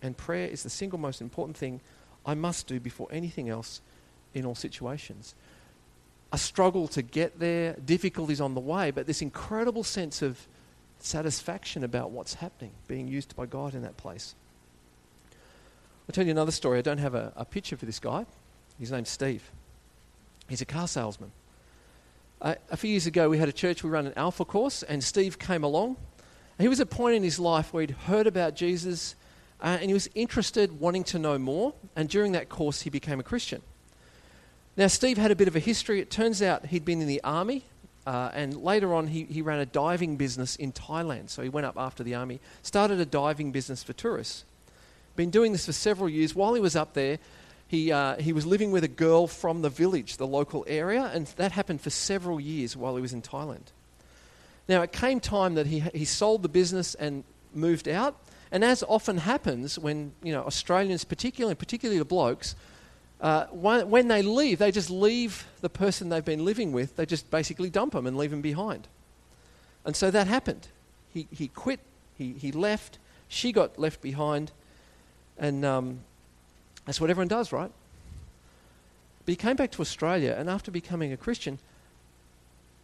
And 0.01 0.17
prayer 0.17 0.49
is 0.49 0.63
the 0.63 0.71
single 0.71 0.99
most 0.99 1.21
important 1.21 1.59
thing 1.59 1.83
I 2.25 2.33
must 2.33 2.67
do 2.67 2.81
before 2.81 3.07
anything 3.11 3.51
else 3.51 3.83
in 4.33 4.47
all 4.47 4.55
situations. 4.55 5.35
A 6.33 6.39
struggle 6.39 6.89
to 6.89 7.03
get 7.03 7.39
there, 7.39 7.75
difficulties 7.85 8.41
on 8.41 8.55
the 8.55 8.61
way, 8.61 8.91
but 8.91 9.07
this 9.07 9.21
incredible 9.21 9.85
sense 9.85 10.23
of 10.23 10.39
satisfaction 11.01 11.85
about 11.85 12.13
what's 12.13 12.33
happening, 12.33 12.73
being 12.89 13.07
used 13.07 13.37
by 13.37 13.45
God 13.45 13.75
in 13.75 13.83
that 13.83 13.99
place. 13.99 14.35
I'll 16.09 16.15
tell 16.15 16.25
you 16.25 16.31
another 16.31 16.51
story. 16.51 16.79
I 16.79 16.83
don't 16.83 16.97
have 16.97 17.15
a, 17.15 17.35
a 17.37 17.45
picture 17.45 17.77
for 17.77 17.85
this 17.85 17.99
guy, 17.99 18.25
his 18.79 18.91
name's 18.91 19.11
Steve. 19.11 19.51
He's 20.49 20.63
a 20.63 20.65
car 20.65 20.89
salesman. 20.89 21.33
Uh, 22.43 22.55
a 22.71 22.77
few 22.77 22.91
years 22.91 23.07
ago, 23.07 23.29
we 23.29 23.37
had 23.37 23.49
a 23.49 23.53
church, 23.53 23.85
we 23.85 23.91
ran 23.91 24.07
an 24.07 24.15
Alpha 24.17 24.45
course, 24.45 24.83
and 24.83 25.05
Steve 25.05 25.39
came 25.39 25.63
along. 25.63 25.97
He 26.59 26.69
was 26.69 26.81
at 26.81 26.87
a 26.87 26.95
point 26.95 27.17
in 27.17 27.23
his 27.23 27.39
life 27.39 27.73
where 27.73 27.83
he'd 27.83 27.91
heard 27.91 28.27
about 28.27 28.55
Jesus 28.55 29.15
uh, 29.63 29.79
and 29.81 29.91
he 29.91 29.95
was 29.95 30.09
interested, 30.15 30.81
wanting 30.81 31.05
to 31.05 31.19
know 31.19 31.39
more. 31.39 31.75
And 31.97 32.09
during 32.09 32.33
that 32.33 32.49
course, 32.49 32.83
he 32.83 32.91
became 32.91 33.21
a 33.21 33.23
Christian. 33.23 33.63
Now, 34.77 34.87
Steve 34.87 35.19
had 35.19 35.31
a 35.31 35.37
bit 35.37 35.49
of 35.49 35.57
a 35.57 35.59
history. 35.59 36.01
It 36.01 36.11
turns 36.11 36.41
out 36.41 36.67
he'd 36.67 36.85
been 36.85 37.03
in 37.03 37.09
the 37.09 37.21
army, 37.23 37.65
uh, 38.07 38.31
and 38.33 38.63
later 38.63 38.95
on, 38.95 39.09
he, 39.09 39.25
he 39.25 39.43
ran 39.43 39.59
a 39.59 39.67
diving 39.67 40.17
business 40.17 40.57
in 40.57 40.73
Thailand. 40.73 41.29
So 41.29 41.43
he 41.43 41.49
went 41.49 41.67
up 41.67 41.77
after 41.77 42.03
the 42.03 42.15
army, 42.15 42.41
started 42.63 42.99
a 43.01 43.05
diving 43.05 43.53
business 43.53 43.83
for 43.83 43.93
tourists. 43.93 44.45
Been 45.17 45.31
doing 45.31 45.53
this 45.53 45.67
for 45.67 45.73
several 45.73 46.09
years. 46.09 46.35
While 46.35 46.55
he 46.55 46.61
was 46.61 46.77
up 46.77 46.95
there, 46.95 47.19
he, 47.71 47.93
uh, 47.93 48.17
he 48.17 48.33
was 48.33 48.45
living 48.47 48.73
with 48.73 48.83
a 48.83 48.89
girl 48.89 49.29
from 49.29 49.63
the 49.63 49.69
village, 49.69 50.17
the 50.17 50.27
local 50.27 50.65
area, 50.67 51.09
and 51.15 51.29
that 51.37 51.53
happened 51.53 51.81
for 51.81 51.89
several 51.89 52.41
years 52.41 52.77
while 52.77 52.97
he 52.97 53.01
was 53.01 53.13
in 53.13 53.23
Thailand. 53.23 53.67
Now, 54.69 54.83
it 54.83 54.91
came 54.91 55.21
time 55.21 55.55
that 55.55 55.69
he, 55.69 55.79
he 55.79 56.05
sold 56.05 56.43
the 56.43 56.49
business 56.49 56.97
and 56.97 57.23
moved 57.55 57.87
out. 57.87 58.17
And 58.51 58.65
as 58.65 58.83
often 58.89 59.19
happens 59.19 59.79
when, 59.79 60.11
you 60.21 60.33
know, 60.33 60.43
Australians, 60.43 61.05
particularly, 61.05 61.55
particularly 61.55 62.01
the 62.01 62.05
blokes, 62.05 62.57
uh, 63.21 63.47
when, 63.53 64.09
they 64.09 64.23
leave, 64.23 64.59
they 64.59 64.73
just 64.73 64.91
leave 64.91 65.47
the 65.61 65.71
person 65.71 66.09
they've 66.09 66.25
been 66.25 66.45
living 66.45 66.73
with, 66.73 66.97
they 66.97 67.07
just 67.07 67.31
basically 67.31 67.71
dump 67.71 67.93
them 67.93 68.05
and 68.05 68.17
leave 68.17 68.33
them 68.33 68.41
behind. 68.41 68.89
And 69.85 69.95
so 69.95 70.11
that 70.11 70.27
happened. 70.27 70.67
He, 71.15 71.29
he 71.31 71.47
quit, 71.47 71.79
he, 72.19 72.33
he 72.33 72.51
left, 72.51 72.99
she 73.29 73.53
got 73.53 73.79
left 73.79 74.01
behind, 74.01 74.51
and 75.39 75.65
um, 75.65 76.01
that's 76.91 77.01
what 77.01 77.09
everyone 77.09 77.29
does, 77.29 77.53
right? 77.53 77.71
But 79.25 79.31
he 79.31 79.37
came 79.37 79.55
back 79.55 79.71
to 79.71 79.81
Australia, 79.81 80.35
and 80.37 80.51
after 80.51 80.73
becoming 80.73 81.13
a 81.13 81.17
Christian, 81.17 81.61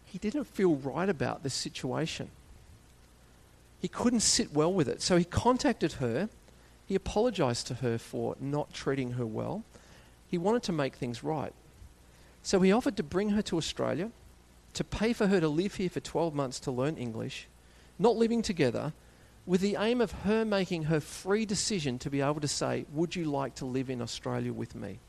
he 0.05 0.17
didn't 0.17 0.45
feel 0.45 0.75
right 0.75 1.09
about 1.09 1.43
this 1.43 1.53
situation. 1.53 2.29
He 3.81 3.89
couldn't 3.89 4.21
sit 4.21 4.53
well 4.53 4.71
with 4.71 4.87
it. 4.87 5.01
So 5.01 5.17
he 5.17 5.25
contacted 5.25 5.93
her. 5.93 6.29
He 6.85 6.95
apologized 6.95 7.67
to 7.67 7.73
her 7.73 7.97
for 7.97 8.37
not 8.39 8.73
treating 8.73 9.11
her 9.11 9.25
well. 9.25 9.65
He 10.31 10.37
wanted 10.37 10.63
to 10.63 10.71
make 10.71 10.95
things 10.95 11.21
right. 11.21 11.51
So 12.43 12.61
he 12.61 12.71
offered 12.71 12.95
to 12.95 13.03
bring 13.03 13.31
her 13.31 13.41
to 13.41 13.57
Australia, 13.57 14.11
to 14.75 14.85
pay 14.85 15.11
for 15.11 15.27
her 15.27 15.41
to 15.41 15.49
live 15.49 15.75
here 15.75 15.89
for 15.89 15.99
12 15.99 16.33
months 16.33 16.61
to 16.61 16.71
learn 16.71 16.95
English, 16.95 17.49
not 17.99 18.15
living 18.15 18.41
together, 18.41 18.93
with 19.47 19.61
the 19.61 19.77
aim 19.79 20.01
of 20.01 20.11
her 20.11 20.43
making 20.43 20.83
her 20.83 20.99
free 20.99 21.45
decision 21.45 21.97
to 21.99 22.09
be 22.09 22.21
able 22.21 22.41
to 22.41 22.47
say, 22.47 22.85
Would 22.93 23.15
you 23.15 23.25
like 23.25 23.55
to 23.55 23.65
live 23.65 23.89
in 23.89 24.01
Australia 24.01 24.51
with 24.51 24.75
me? 24.75 24.99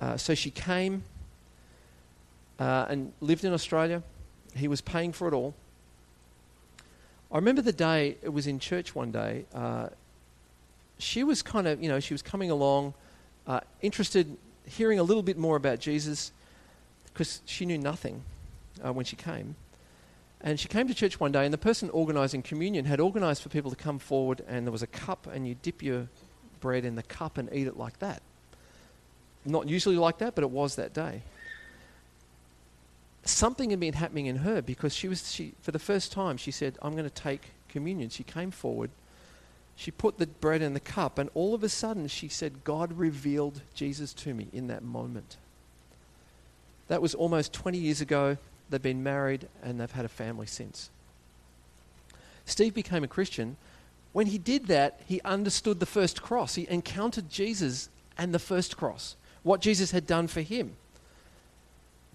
Uh, 0.00 0.16
so 0.16 0.34
she 0.34 0.50
came 0.50 1.02
uh, 2.58 2.86
and 2.88 3.12
lived 3.20 3.44
in 3.44 3.52
Australia. 3.52 4.02
He 4.54 4.68
was 4.68 4.80
paying 4.80 5.12
for 5.12 5.26
it 5.26 5.34
all. 5.34 5.54
I 7.32 7.36
remember 7.36 7.62
the 7.62 7.72
day 7.72 8.16
it 8.22 8.28
was 8.28 8.46
in 8.46 8.58
church 8.58 8.94
one 8.94 9.10
day. 9.10 9.44
Uh, 9.52 9.88
she 10.98 11.24
was 11.24 11.42
kind 11.42 11.66
of, 11.66 11.82
you 11.82 11.88
know, 11.88 11.98
she 11.98 12.14
was 12.14 12.22
coming 12.22 12.50
along, 12.50 12.94
uh, 13.46 13.60
interested, 13.80 14.36
hearing 14.66 15.00
a 15.00 15.02
little 15.02 15.22
bit 15.22 15.36
more 15.36 15.56
about 15.56 15.80
Jesus, 15.80 16.30
because 17.06 17.40
she 17.44 17.66
knew 17.66 17.78
nothing 17.78 18.22
uh, 18.84 18.92
when 18.92 19.04
she 19.04 19.16
came. 19.16 19.56
And 20.42 20.58
she 20.58 20.68
came 20.68 20.88
to 20.88 20.94
church 20.94 21.20
one 21.20 21.30
day, 21.30 21.44
and 21.44 21.54
the 21.54 21.58
person 21.58 21.88
organising 21.90 22.42
communion 22.42 22.84
had 22.84 22.98
organised 23.00 23.42
for 23.42 23.48
people 23.48 23.70
to 23.70 23.76
come 23.76 23.98
forward, 23.98 24.42
and 24.48 24.66
there 24.66 24.72
was 24.72 24.82
a 24.82 24.88
cup, 24.88 25.28
and 25.32 25.46
you 25.46 25.54
dip 25.54 25.82
your 25.82 26.08
bread 26.60 26.84
in 26.84 26.96
the 26.96 27.02
cup 27.02 27.38
and 27.38 27.48
eat 27.52 27.66
it 27.66 27.76
like 27.76 27.98
that. 28.00 28.22
Not 29.44 29.68
usually 29.68 29.96
like 29.96 30.18
that, 30.18 30.34
but 30.34 30.42
it 30.42 30.50
was 30.50 30.76
that 30.76 30.92
day. 30.92 31.22
Something 33.24 33.70
had 33.70 33.78
been 33.78 33.94
happening 33.94 34.26
in 34.26 34.36
her 34.36 34.60
because 34.60 34.94
she 34.94 35.06
was, 35.06 35.32
she, 35.32 35.54
for 35.62 35.70
the 35.70 35.78
first 35.78 36.10
time, 36.10 36.36
she 36.36 36.50
said, 36.50 36.76
I'm 36.82 36.92
going 36.92 37.04
to 37.04 37.10
take 37.10 37.50
communion. 37.68 38.08
She 38.10 38.24
came 38.24 38.50
forward, 38.50 38.90
she 39.76 39.90
put 39.90 40.18
the 40.18 40.26
bread 40.26 40.60
in 40.60 40.74
the 40.74 40.80
cup, 40.80 41.18
and 41.18 41.30
all 41.34 41.54
of 41.54 41.62
a 41.62 41.68
sudden 41.68 42.08
she 42.08 42.28
said, 42.28 42.64
God 42.64 42.92
revealed 42.92 43.62
Jesus 43.74 44.12
to 44.14 44.34
me 44.34 44.48
in 44.52 44.66
that 44.66 44.82
moment. 44.82 45.36
That 46.88 47.00
was 47.00 47.14
almost 47.14 47.52
20 47.52 47.78
years 47.78 48.00
ago. 48.00 48.38
They've 48.72 48.80
been 48.80 49.02
married 49.02 49.48
and 49.62 49.78
they've 49.78 49.92
had 49.92 50.06
a 50.06 50.08
family 50.08 50.46
since. 50.46 50.88
Steve 52.46 52.72
became 52.72 53.04
a 53.04 53.08
Christian. 53.08 53.58
When 54.14 54.28
he 54.28 54.38
did 54.38 54.68
that, 54.68 54.98
he 55.06 55.20
understood 55.26 55.78
the 55.78 55.84
first 55.84 56.22
cross. 56.22 56.54
He 56.54 56.66
encountered 56.70 57.28
Jesus 57.28 57.90
and 58.16 58.32
the 58.32 58.38
first 58.38 58.78
cross, 58.78 59.14
what 59.42 59.60
Jesus 59.60 59.90
had 59.90 60.06
done 60.06 60.26
for 60.26 60.40
him. 60.40 60.72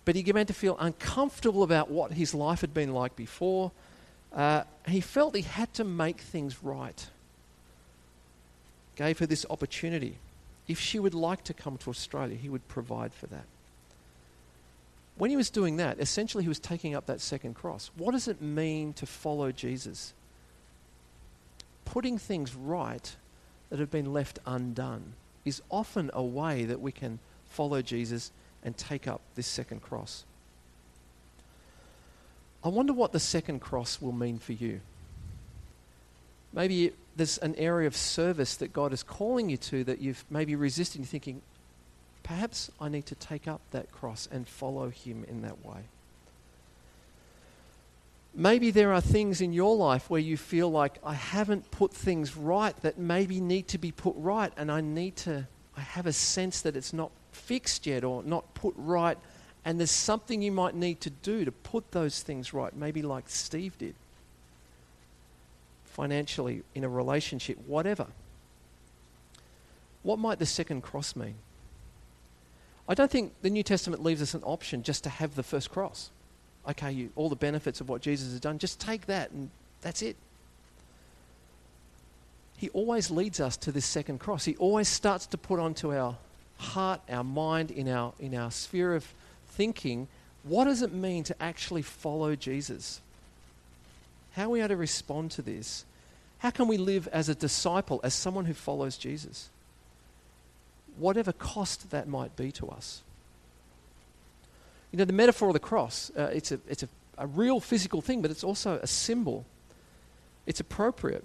But 0.04 0.16
he 0.16 0.24
began 0.24 0.48
to 0.48 0.54
feel 0.54 0.78
uncomfortable 0.80 1.62
about 1.62 1.92
what 1.92 2.14
his 2.14 2.34
life 2.34 2.62
had 2.62 2.74
been 2.74 2.92
like 2.92 3.16
before. 3.16 3.72
Uh, 4.34 4.64
he 4.88 5.00
felt 5.00 5.36
he 5.36 5.44
had 5.44 5.72
to 5.76 5.84
make 5.84 6.22
things 6.22 6.64
right. 6.64 7.08
Gave 8.96 9.20
her 9.20 9.28
this 9.28 9.46
opportunity. 9.52 10.16
If 10.68 10.80
she 10.80 10.98
would 10.98 11.14
like 11.14 11.44
to 11.44 11.54
come 11.54 11.78
to 11.78 11.92
Australia, 11.92 12.36
he 12.36 12.50
would 12.50 12.68
provide 12.68 13.14
for 13.14 13.28
that 13.28 13.46
when 15.18 15.30
he 15.30 15.36
was 15.36 15.50
doing 15.50 15.78
that, 15.78 16.00
essentially 16.00 16.44
he 16.44 16.48
was 16.48 16.60
taking 16.60 16.96
up 16.96 17.08
that 17.08 17.22
second 17.22 17.56
cross. 17.56 17.90
What 17.98 18.12
does 18.12 18.28
it 18.28 18.42
mean 18.42 18.94
to 18.94 19.06
follow 19.06 19.52
Jesus? 19.52 20.14
Putting 21.86 22.18
things 22.18 22.54
right 22.54 23.16
that 23.70 23.80
have 23.80 23.92
been 23.92 24.14
left 24.14 24.40
undone 24.46 25.14
is 25.46 25.62
often 25.70 26.12
a 26.14 26.24
way 26.24 26.66
that 26.66 26.82
we 26.82 26.92
can 26.92 27.20
follow 27.50 27.82
Jesus 27.82 28.32
and 28.64 28.78
take 28.78 29.08
up 29.08 29.22
this 29.36 29.48
second 29.48 29.82
cross. 29.82 30.26
I 32.64 32.70
wonder 32.70 32.94
what 32.94 33.12
the 33.12 33.20
second 33.20 33.60
cross 33.60 34.02
will 34.02 34.12
mean 34.12 34.40
for 34.40 34.54
you. 34.54 34.82
Maybe 36.54 36.92
there's 37.16 37.38
an 37.40 37.56
area 37.56 37.88
of 37.88 37.96
service 37.96 38.56
that 38.58 38.74
God 38.74 38.94
is 38.94 39.04
calling 39.04 39.50
you 39.50 39.58
to 39.58 39.84
that 39.86 40.02
you've 40.02 40.26
maybe 40.30 40.56
resisted, 40.56 41.06
thinking, 41.06 41.42
Perhaps 42.28 42.70
I 42.82 42.90
need 42.90 43.06
to 43.06 43.16
take 43.16 43.48
up 43.48 43.62
that 43.72 43.90
cross 43.94 44.28
and 44.30 44.46
follow 44.46 44.90
him 44.90 45.24
in 45.30 45.44
that 45.44 45.66
way. 45.66 45.80
Maybe 48.36 48.70
there 48.70 48.92
are 48.92 49.00
things 49.00 49.40
in 49.40 49.54
your 49.54 49.78
life 49.78 50.10
where 50.10 50.20
you 50.20 50.36
feel 50.36 50.70
like 50.70 50.98
I 51.06 51.14
haven't 51.14 51.72
put 51.72 51.94
things 51.94 52.36
right 52.36 52.76
that 52.82 52.98
maybe 52.98 53.40
need 53.40 53.70
to 53.70 53.78
be 53.78 53.94
put 53.94 54.14
right, 54.18 54.52
and 54.58 54.70
I 54.70 54.82
need 54.82 55.16
to, 55.18 55.48
I 55.78 55.80
have 55.80 56.06
a 56.06 56.12
sense 56.12 56.62
that 56.62 56.76
it's 56.76 56.92
not 56.92 57.12
fixed 57.32 57.88
yet 57.88 58.04
or 58.04 58.22
not 58.24 58.54
put 58.54 58.74
right, 58.76 59.18
and 59.64 59.80
there's 59.80 59.90
something 59.90 60.42
you 60.42 60.52
might 60.52 60.76
need 60.76 61.00
to 61.02 61.10
do 61.10 61.46
to 61.46 61.52
put 61.52 61.94
those 61.94 62.22
things 62.22 62.54
right, 62.54 62.76
maybe 62.76 63.02
like 63.02 63.30
Steve 63.30 63.78
did. 63.78 63.96
Financially, 65.86 66.64
in 66.76 66.84
a 66.84 66.90
relationship, 66.90 67.58
whatever. 67.66 68.08
What 70.04 70.20
might 70.20 70.40
the 70.40 70.46
second 70.46 70.82
cross 70.82 71.16
mean? 71.16 71.36
I 72.88 72.94
don't 72.94 73.12
think 73.12 73.34
the 73.42 73.50
New 73.50 73.64
Testament 73.64 74.04
leaves 74.04 74.22
us 74.22 74.34
an 74.34 74.44
option 74.44 74.84
just 74.84 75.04
to 75.04 75.10
have 75.10 75.36
the 75.36 75.44
first 75.44 75.70
cross. 75.72 76.10
Okay, 76.70 76.92
you, 76.92 77.10
all 77.16 77.30
the 77.30 77.36
benefits 77.36 77.82
of 77.82 77.90
what 77.90 78.02
Jesus 78.02 78.32
has 78.32 78.40
done, 78.40 78.60
just 78.60 78.80
take 78.80 79.06
that 79.08 79.32
and 79.32 79.50
that's 79.82 80.02
it. 80.02 80.16
He 82.58 82.70
always 82.70 83.12
leads 83.12 83.40
us 83.40 83.56
to 83.58 83.72
this 83.72 83.86
second 83.86 84.20
cross. 84.20 84.46
He 84.46 84.56
always 84.56 84.88
starts 84.88 85.28
to 85.28 85.38
put 85.38 85.60
onto 85.60 85.94
our 85.94 86.18
heart, 86.58 87.02
our 87.10 87.24
mind, 87.24 87.72
in 87.72 87.88
our, 87.88 88.14
in 88.20 88.34
our 88.36 88.52
sphere 88.52 88.96
of 88.96 89.14
thinking, 89.50 90.08
what 90.44 90.66
does 90.66 90.82
it 90.82 90.94
mean 90.94 91.24
to 91.26 91.36
actually 91.42 91.84
follow 91.84 92.36
Jesus? 92.36 93.00
How 94.34 94.46
are 94.46 94.50
we 94.50 94.68
to 94.68 94.76
respond 94.76 95.32
to 95.32 95.42
this? 95.42 95.86
How 96.40 96.50
can 96.50 96.68
we 96.68 96.78
live 96.78 97.08
as 97.10 97.30
a 97.30 97.36
disciple, 97.36 98.00
as 98.04 98.14
someone 98.14 98.46
who 98.46 98.54
follows 98.54 98.98
Jesus? 98.98 99.50
Whatever 101.00 101.32
cost 101.32 101.90
that 101.92 102.08
might 102.08 102.36
be 102.36 102.52
to 102.54 102.68
us. 102.68 103.02
You 104.92 105.00
know, 105.00 105.06
the 105.06 105.14
metaphor 105.14 105.50
of 105.50 105.54
the 105.54 105.60
cross, 105.60 106.12
uh, 106.18 106.32
it's, 106.34 106.52
a, 106.52 106.60
it's 106.68 106.84
a, 106.84 106.90
a 107.18 107.28
real 107.28 107.60
physical 107.60 108.02
thing, 108.02 108.22
but 108.22 108.32
it's 108.32 108.44
also 108.44 108.80
a 108.82 108.88
symbol. 108.88 109.46
It's 110.46 110.60
appropriate. 110.60 111.24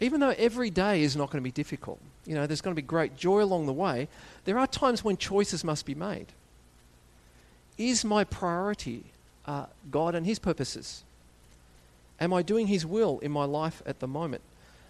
Even 0.00 0.20
though 0.20 0.34
every 0.38 0.70
day 0.70 1.02
is 1.02 1.16
not 1.16 1.30
going 1.30 1.42
to 1.42 1.44
be 1.44 1.50
difficult, 1.50 1.98
you 2.26 2.34
know, 2.34 2.46
there's 2.46 2.60
going 2.60 2.74
to 2.74 2.80
be 2.80 2.86
great 2.86 3.16
joy 3.16 3.42
along 3.42 3.66
the 3.66 3.72
way, 3.72 4.08
there 4.44 4.58
are 4.58 4.66
times 4.66 5.02
when 5.02 5.16
choices 5.16 5.64
must 5.64 5.86
be 5.86 5.94
made. 5.94 6.26
Is 7.76 8.04
my 8.04 8.24
priority 8.24 9.04
uh, 9.46 9.66
God 9.90 10.14
and 10.14 10.26
His 10.26 10.38
purposes? 10.38 11.02
Am 12.20 12.32
I 12.32 12.42
doing 12.42 12.66
His 12.66 12.84
will 12.84 13.18
in 13.20 13.32
my 13.32 13.44
life 13.44 13.82
at 13.86 14.00
the 14.00 14.06
moment? 14.06 14.42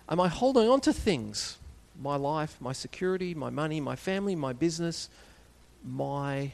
Am 0.09 0.20
I 0.20 0.26
holding 0.26 0.68
on 0.68 0.80
to 0.83 0.92
things 0.92 1.56
my 2.00 2.16
life, 2.16 2.56
my 2.60 2.72
security, 2.72 3.34
my 3.34 3.50
money, 3.50 3.80
my 3.80 3.96
family, 3.96 4.34
my 4.34 4.52
business, 4.52 5.08
my. 5.84 6.52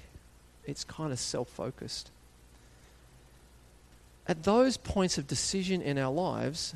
It's 0.65 0.85
kind 0.85 1.13
of 1.13 1.19
self 1.19 1.49
focused. 1.49 2.11
At 4.29 4.43
those 4.43 4.77
points 4.77 5.19
of 5.19 5.29
decision 5.29 5.81
in 5.81 5.99
our 5.99 6.13
lives, 6.13 6.75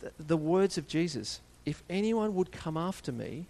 the, 0.00 0.10
the 0.18 0.36
words 0.36 0.78
of 0.78 0.88
Jesus 0.88 1.40
if 1.64 1.82
anyone 1.88 2.34
would 2.34 2.50
come 2.50 2.76
after 2.76 3.12
me, 3.12 3.46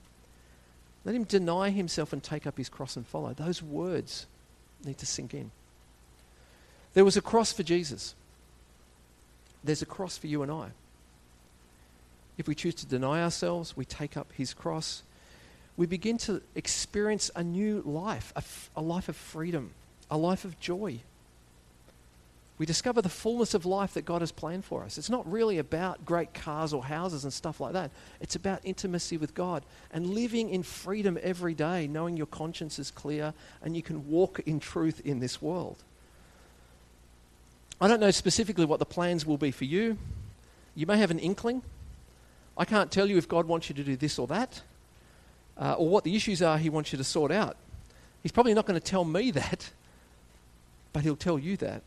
let 1.05 1.15
him 1.15 1.25
deny 1.25 1.71
himself 1.71 2.13
and 2.13 2.23
take 2.23 2.47
up 2.47 2.59
his 2.59 2.69
cross 2.69 2.97
and 2.97 3.07
follow. 3.07 3.33
Those 3.33 3.63
words 3.63 4.27
need 4.85 4.99
to 4.99 5.07
sink 5.07 5.35
in. 5.35 5.51
There 6.95 7.05
was 7.05 7.17
a 7.17 7.23
cross 7.23 7.53
for 7.53 7.63
Jesus. 7.63 8.15
There's 9.65 9.83
a 9.83 9.87
cross 9.87 10.19
for 10.19 10.27
you 10.27 10.43
and 10.43 10.53
I. 10.53 10.69
If 12.39 12.49
we 12.49 12.55
choose 12.55 12.75
to 12.77 12.87
deny 12.87 13.23
ourselves, 13.23 13.77
we 13.77 13.85
take 13.85 14.17
up 14.17 14.33
his 14.33 14.55
cross. 14.55 15.03
We 15.77 15.87
begin 15.87 16.19
to 16.19 16.43
experience 16.55 17.31
a 17.35 17.43
new 17.43 17.83
life, 17.85 18.33
a, 18.35 18.39
f- 18.39 18.71
a 18.77 18.83
life 18.83 19.09
of 19.09 19.17
freedom, 19.17 19.71
a 20.11 20.17
life 20.17 20.45
of 20.45 20.59
joy. 20.61 21.01
We 22.59 22.67
discover 22.67 23.03
the 23.03 23.09
fullness 23.09 23.55
of 23.55 23.67
life 23.67 23.95
that 23.95 24.05
God 24.05 24.21
has 24.23 24.31
planned 24.31 24.65
for 24.65 24.85
us. 24.85 24.97
It's 24.97 25.11
not 25.11 25.31
really 25.31 25.59
about 25.59 26.05
great 26.05 26.33
cars 26.33 26.73
or 26.73 26.85
houses 26.85 27.25
and 27.25 27.33
stuff 27.33 27.61
like 27.61 27.73
that. 27.73 27.91
It's 28.21 28.37
about 28.37 28.61
intimacy 28.63 29.17
with 29.17 29.35
God 29.35 29.65
and 29.93 30.11
living 30.11 30.51
in 30.51 30.63
freedom 30.63 31.19
every 31.23 31.55
day, 31.55 31.87
knowing 31.89 32.17
your 32.17 32.27
conscience 32.27 32.79
is 32.79 32.91
clear 32.91 33.35
and 33.63 33.75
you 33.75 33.83
can 33.83 34.09
walk 34.09 34.41
in 34.47 34.61
truth 34.61 35.01
in 35.05 35.19
this 35.19 35.43
world. 35.43 35.77
I 37.81 37.89
don't 37.89 37.99
know 37.99 38.13
specifically 38.13 38.65
what 38.65 38.79
the 38.79 38.87
plans 38.87 39.27
will 39.27 39.39
be 39.39 39.51
for 39.51 39.65
you. 39.65 39.99
You 40.77 40.87
may 40.87 40.99
have 40.99 41.11
an 41.11 41.19
inkling. 41.19 41.63
I 42.57 42.65
can't 42.65 42.91
tell 42.91 43.09
you 43.09 43.17
if 43.17 43.29
God 43.29 43.47
wants 43.47 43.69
you 43.69 43.75
to 43.75 43.85
do 43.85 43.97
this 43.97 44.19
or 44.19 44.27
that, 44.29 44.61
uh, 45.59 45.75
or 45.75 45.89
what 45.89 46.05
the 46.05 46.15
issues 46.15 46.43
are 46.43 46.59
He 46.59 46.71
wants 46.71 46.93
you 46.93 46.99
to 46.99 47.05
sort 47.05 47.33
out. 47.33 47.57
He's 48.23 48.33
probably 48.33 48.55
not 48.55 48.67
going 48.67 48.79
to 48.79 48.87
tell 48.87 49.05
me 49.05 49.31
that, 49.33 49.71
but 50.93 51.03
He'll 51.03 51.17
tell 51.17 51.39
you 51.39 51.57
that. 51.59 51.83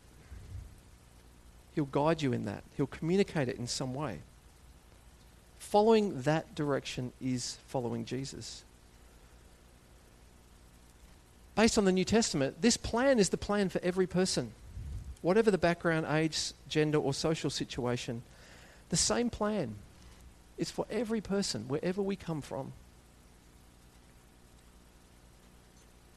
He'll 1.74 1.86
guide 1.86 2.22
you 2.22 2.34
in 2.34 2.46
that, 2.46 2.64
He'll 2.78 2.88
communicate 2.88 3.50
it 3.50 3.58
in 3.58 3.68
some 3.68 3.94
way. 3.94 4.20
Following 5.60 6.22
that 6.22 6.56
direction 6.56 7.12
is 7.20 7.58
following 7.68 8.06
Jesus. 8.06 8.64
Based 11.56 11.78
on 11.78 11.86
the 11.86 11.92
New 11.92 12.04
Testament, 12.04 12.62
this 12.62 12.78
plan 12.78 13.18
is 13.18 13.30
the 13.30 13.38
plan 13.38 13.70
for 13.70 13.80
every 13.82 14.08
person. 14.08 14.52
Whatever 15.22 15.50
the 15.50 15.58
background, 15.58 16.06
age, 16.10 16.52
gender, 16.70 16.98
or 16.98 17.14
social 17.14 17.50
situation, 17.50 18.22
the 18.90 18.98
same 18.98 19.30
plan. 19.30 19.76
It's 20.58 20.72
for 20.72 20.86
every 20.90 21.22
person, 21.22 21.66
wherever 21.68 22.02
we 22.02 22.16
come 22.16 22.42
from. 22.42 22.74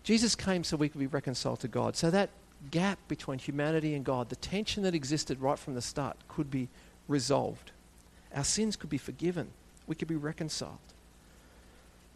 Jesus 0.05 0.35
came 0.35 0.65
so 0.65 0.77
we 0.77 0.89
could 0.89 1.01
be 1.01 1.07
reconciled 1.07 1.61
to 1.61 1.69
God. 1.69 1.97
So 1.97 2.11
that 2.11 2.31
gap 2.71 2.99
between 3.09 3.39
humanity 3.39 3.95
and 3.95 4.05
God, 4.05 4.31
the 4.31 4.37
tension 4.37 4.83
that 4.85 4.95
existed 4.95 5.41
right 5.41 5.59
from 5.59 5.75
the 5.75 5.83
start, 5.83 6.17
could 6.29 6.51
be 6.51 6.69
resolved. 7.09 7.73
Our 8.35 8.45
sins 8.45 8.77
could 8.77 8.91
be 8.91 8.99
forgiven. 8.99 9.49
We 9.87 9.95
could 9.95 10.09
be 10.09 10.17
reconciled. 10.17 10.79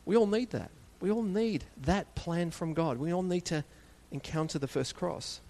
We 0.04 0.16
all 0.16 0.26
need 0.26 0.50
that. 0.50 0.70
We 1.00 1.11
all 1.11 1.22
need 1.22 1.64
that 1.82 2.14
plan 2.14 2.50
from 2.50 2.74
God. 2.74 2.98
We 2.98 3.12
all 3.12 3.22
need 3.22 3.44
to 3.46 3.64
encounter 4.11 4.58
the 4.58 4.68
first 4.68 4.94
cross. 4.94 5.40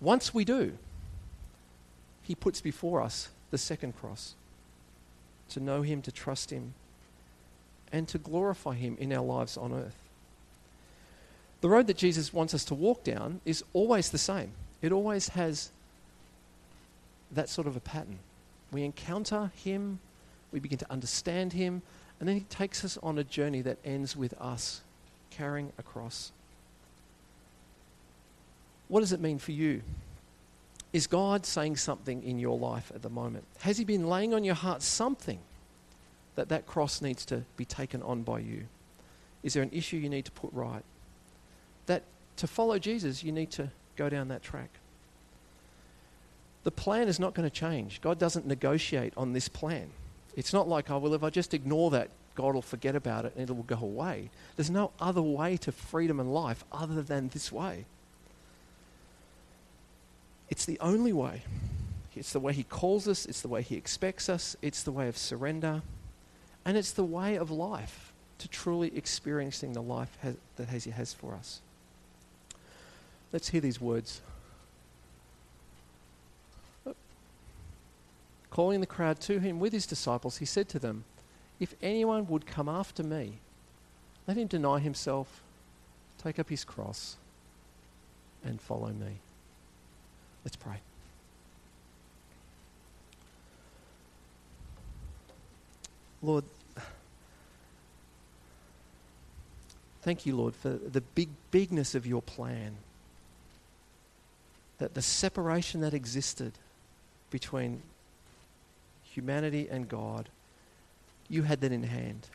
Once 0.00 0.34
we 0.34 0.44
do, 0.44 0.76
He 2.22 2.34
puts 2.34 2.60
before 2.60 3.00
us 3.00 3.28
the 3.50 3.58
second 3.58 3.96
cross 3.96 4.34
to 5.50 5.60
know 5.60 5.82
Him, 5.82 6.02
to 6.02 6.12
trust 6.12 6.50
Him, 6.50 6.74
and 7.92 8.08
to 8.08 8.18
glorify 8.18 8.74
Him 8.74 8.96
in 8.98 9.12
our 9.12 9.24
lives 9.24 9.56
on 9.56 9.72
earth. 9.72 9.96
The 11.60 11.68
road 11.68 11.86
that 11.86 11.96
Jesus 11.96 12.32
wants 12.32 12.52
us 12.54 12.64
to 12.66 12.74
walk 12.74 13.04
down 13.04 13.40
is 13.44 13.64
always 13.72 14.10
the 14.10 14.18
same, 14.18 14.52
it 14.82 14.92
always 14.92 15.28
has 15.28 15.70
that 17.32 17.48
sort 17.48 17.66
of 17.66 17.76
a 17.76 17.80
pattern. 17.80 18.18
We 18.70 18.84
encounter 18.84 19.50
Him, 19.64 20.00
we 20.52 20.60
begin 20.60 20.78
to 20.78 20.90
understand 20.90 21.52
Him, 21.52 21.82
and 22.18 22.28
then 22.28 22.36
He 22.36 22.44
takes 22.44 22.84
us 22.84 22.98
on 23.02 23.18
a 23.18 23.24
journey 23.24 23.60
that 23.62 23.78
ends 23.84 24.16
with 24.16 24.34
us 24.40 24.80
carrying 25.30 25.72
a 25.78 25.82
cross. 25.82 26.32
What 28.88 29.00
does 29.00 29.12
it 29.12 29.20
mean 29.20 29.38
for 29.38 29.52
you? 29.52 29.82
Is 30.94 31.08
God 31.08 31.44
saying 31.44 31.76
something 31.76 32.22
in 32.22 32.38
your 32.38 32.56
life 32.56 32.92
at 32.94 33.02
the 33.02 33.10
moment? 33.10 33.44
Has 33.62 33.76
He 33.76 33.84
been 33.84 34.06
laying 34.06 34.32
on 34.32 34.44
your 34.44 34.54
heart 34.54 34.80
something 34.80 35.40
that 36.36 36.48
that 36.50 36.66
cross 36.66 37.02
needs 37.02 37.24
to 37.26 37.42
be 37.56 37.64
taken 37.64 38.00
on 38.00 38.22
by 38.22 38.38
you? 38.38 38.66
Is 39.42 39.54
there 39.54 39.62
an 39.64 39.72
issue 39.72 39.96
you 39.96 40.08
need 40.08 40.24
to 40.26 40.30
put 40.30 40.52
right? 40.52 40.84
That 41.86 42.04
to 42.36 42.46
follow 42.46 42.78
Jesus, 42.78 43.24
you 43.24 43.32
need 43.32 43.50
to 43.50 43.70
go 43.96 44.08
down 44.08 44.28
that 44.28 44.44
track. 44.44 44.70
The 46.62 46.70
plan 46.70 47.08
is 47.08 47.18
not 47.18 47.34
going 47.34 47.48
to 47.48 47.54
change. 47.54 48.00
God 48.00 48.20
doesn't 48.20 48.46
negotiate 48.46 49.12
on 49.16 49.32
this 49.32 49.48
plan. 49.48 49.90
It's 50.36 50.52
not 50.52 50.68
like, 50.68 50.92
oh, 50.92 50.98
well, 50.98 51.14
if 51.14 51.24
I 51.24 51.30
just 51.30 51.54
ignore 51.54 51.90
that, 51.90 52.08
God 52.36 52.54
will 52.54 52.62
forget 52.62 52.94
about 52.94 53.24
it 53.24 53.32
and 53.36 53.50
it 53.50 53.52
will 53.52 53.64
go 53.64 53.80
away. 53.80 54.30
There's 54.54 54.70
no 54.70 54.92
other 55.00 55.22
way 55.22 55.56
to 55.58 55.72
freedom 55.72 56.20
and 56.20 56.32
life 56.32 56.64
other 56.70 57.02
than 57.02 57.30
this 57.30 57.50
way. 57.50 57.84
It's 60.48 60.64
the 60.64 60.78
only 60.80 61.12
way. 61.12 61.42
It's 62.14 62.32
the 62.32 62.40
way 62.40 62.52
He 62.52 62.62
calls 62.62 63.08
us, 63.08 63.26
it's 63.26 63.40
the 63.40 63.48
way 63.48 63.62
He 63.62 63.76
expects 63.76 64.28
us, 64.28 64.56
it's 64.62 64.82
the 64.82 64.92
way 64.92 65.08
of 65.08 65.16
surrender, 65.16 65.82
and 66.64 66.76
it's 66.76 66.92
the 66.92 67.04
way 67.04 67.36
of 67.36 67.50
life 67.50 68.12
to 68.38 68.48
truly 68.48 68.96
experiencing 68.96 69.72
the 69.72 69.82
life 69.82 70.16
has, 70.20 70.36
that 70.56 70.68
He 70.68 70.90
has 70.90 71.12
for 71.12 71.34
us. 71.34 71.60
Let's 73.32 73.48
hear 73.48 73.60
these 73.60 73.80
words. 73.80 74.20
Calling 78.50 78.80
the 78.80 78.86
crowd 78.86 79.20
to 79.22 79.40
him 79.40 79.58
with 79.58 79.72
his 79.72 79.84
disciples, 79.84 80.36
he 80.36 80.44
said 80.44 80.68
to 80.68 80.78
them, 80.78 81.02
If 81.58 81.74
anyone 81.82 82.28
would 82.28 82.46
come 82.46 82.68
after 82.68 83.02
me, 83.02 83.40
let 84.28 84.36
him 84.36 84.46
deny 84.46 84.78
himself, 84.78 85.42
take 86.22 86.38
up 86.38 86.48
his 86.48 86.64
cross, 86.64 87.16
and 88.44 88.60
follow 88.60 88.90
me. 88.90 89.18
Let's 90.44 90.56
pray. 90.56 90.76
Lord, 96.22 96.44
thank 100.02 100.26
you, 100.26 100.36
Lord, 100.36 100.54
for 100.54 100.70
the 100.70 101.00
big 101.00 101.28
bigness 101.50 101.94
of 101.94 102.06
your 102.06 102.22
plan. 102.22 102.76
That 104.78 104.94
the 104.94 105.02
separation 105.02 105.80
that 105.80 105.94
existed 105.94 106.52
between 107.30 107.82
humanity 109.02 109.68
and 109.70 109.88
God, 109.88 110.28
you 111.28 111.42
had 111.42 111.60
that 111.60 111.72
in 111.72 111.84
hand. 111.84 112.26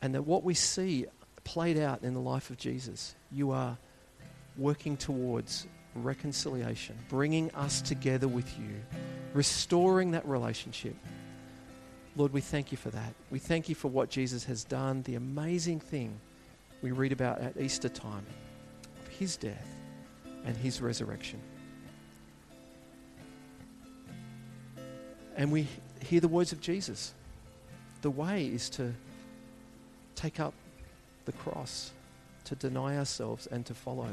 And 0.00 0.14
that 0.14 0.22
what 0.22 0.42
we 0.42 0.54
see 0.54 1.06
played 1.44 1.78
out 1.78 2.02
in 2.02 2.14
the 2.14 2.20
life 2.20 2.50
of 2.50 2.58
Jesus, 2.58 3.14
you 3.30 3.50
are 3.50 3.76
working 4.56 4.96
towards 4.96 5.66
reconciliation, 5.94 6.96
bringing 7.08 7.50
us 7.54 7.80
together 7.82 8.28
with 8.28 8.58
you, 8.58 8.74
restoring 9.34 10.12
that 10.12 10.26
relationship. 10.26 10.94
Lord, 12.16 12.32
we 12.32 12.40
thank 12.40 12.72
you 12.72 12.78
for 12.78 12.90
that. 12.90 13.14
We 13.30 13.38
thank 13.38 13.68
you 13.68 13.74
for 13.74 13.88
what 13.88 14.10
Jesus 14.10 14.44
has 14.44 14.64
done, 14.64 15.02
the 15.02 15.14
amazing 15.14 15.80
thing 15.80 16.18
we 16.82 16.90
read 16.90 17.12
about 17.12 17.40
at 17.40 17.56
Easter 17.56 17.88
time 17.88 18.26
of 19.00 19.08
his 19.08 19.36
death 19.36 19.68
and 20.44 20.56
his 20.56 20.80
resurrection. 20.80 21.40
And 25.36 25.50
we 25.50 25.66
hear 26.00 26.20
the 26.20 26.28
words 26.28 26.52
of 26.52 26.60
Jesus. 26.60 27.14
The 28.02 28.10
way 28.10 28.46
is 28.46 28.68
to 28.70 28.92
take 30.14 30.40
up 30.40 30.52
the 31.24 31.32
cross, 31.32 31.92
to 32.44 32.54
deny 32.56 32.98
ourselves, 32.98 33.46
and 33.46 33.64
to 33.66 33.74
follow. 33.74 34.08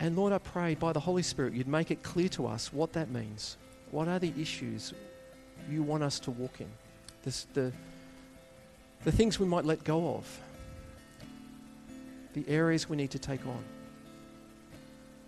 And 0.00 0.16
Lord, 0.16 0.32
I 0.32 0.38
pray 0.38 0.74
by 0.74 0.92
the 0.92 1.00
Holy 1.00 1.22
Spirit 1.22 1.54
you'd 1.54 1.68
make 1.68 1.90
it 1.90 2.02
clear 2.02 2.28
to 2.30 2.46
us 2.46 2.72
what 2.72 2.92
that 2.94 3.10
means. 3.10 3.56
What 3.90 4.08
are 4.08 4.18
the 4.18 4.32
issues 4.40 4.94
you 5.70 5.82
want 5.82 6.02
us 6.02 6.18
to 6.20 6.30
walk 6.30 6.60
in? 6.60 6.68
This, 7.22 7.46
the, 7.52 7.72
the 9.04 9.12
things 9.12 9.38
we 9.38 9.46
might 9.46 9.64
let 9.64 9.84
go 9.84 10.16
of, 10.16 10.40
the 12.34 12.44
areas 12.48 12.88
we 12.88 12.96
need 12.96 13.10
to 13.10 13.18
take 13.18 13.46
on. 13.46 13.62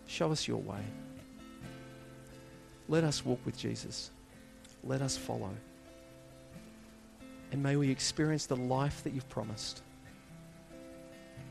Show 0.06 0.32
us 0.32 0.48
your 0.48 0.58
way. 0.58 0.80
Let 2.88 3.04
us 3.04 3.24
walk 3.24 3.40
with 3.44 3.56
Jesus. 3.56 4.10
Let 4.82 5.02
us 5.02 5.16
follow. 5.16 5.50
And 7.52 7.62
may 7.62 7.76
we 7.76 7.90
experience 7.90 8.46
the 8.46 8.56
life 8.56 9.04
that 9.04 9.12
you've 9.12 9.28
promised 9.28 9.82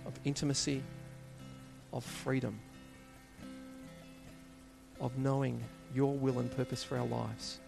of 0.06 0.14
intimacy, 0.26 0.84
of 1.94 2.04
freedom, 2.04 2.60
of 5.04 5.18
knowing 5.18 5.62
your 5.94 6.14
will 6.14 6.40
and 6.40 6.50
purpose 6.56 6.84
for 6.84 6.98
our 6.98 7.06
lives, 7.06 7.60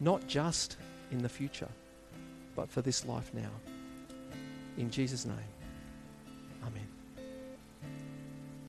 not 0.00 0.26
just 0.26 0.78
in 1.12 1.18
the 1.18 1.28
future, 1.28 1.68
but 2.56 2.68
for 2.70 2.80
this 2.80 3.04
life 3.04 3.30
now. 3.34 3.50
In 4.78 4.90
Jesus' 4.90 5.26
name, 5.26 5.36
Amen. 6.66 6.88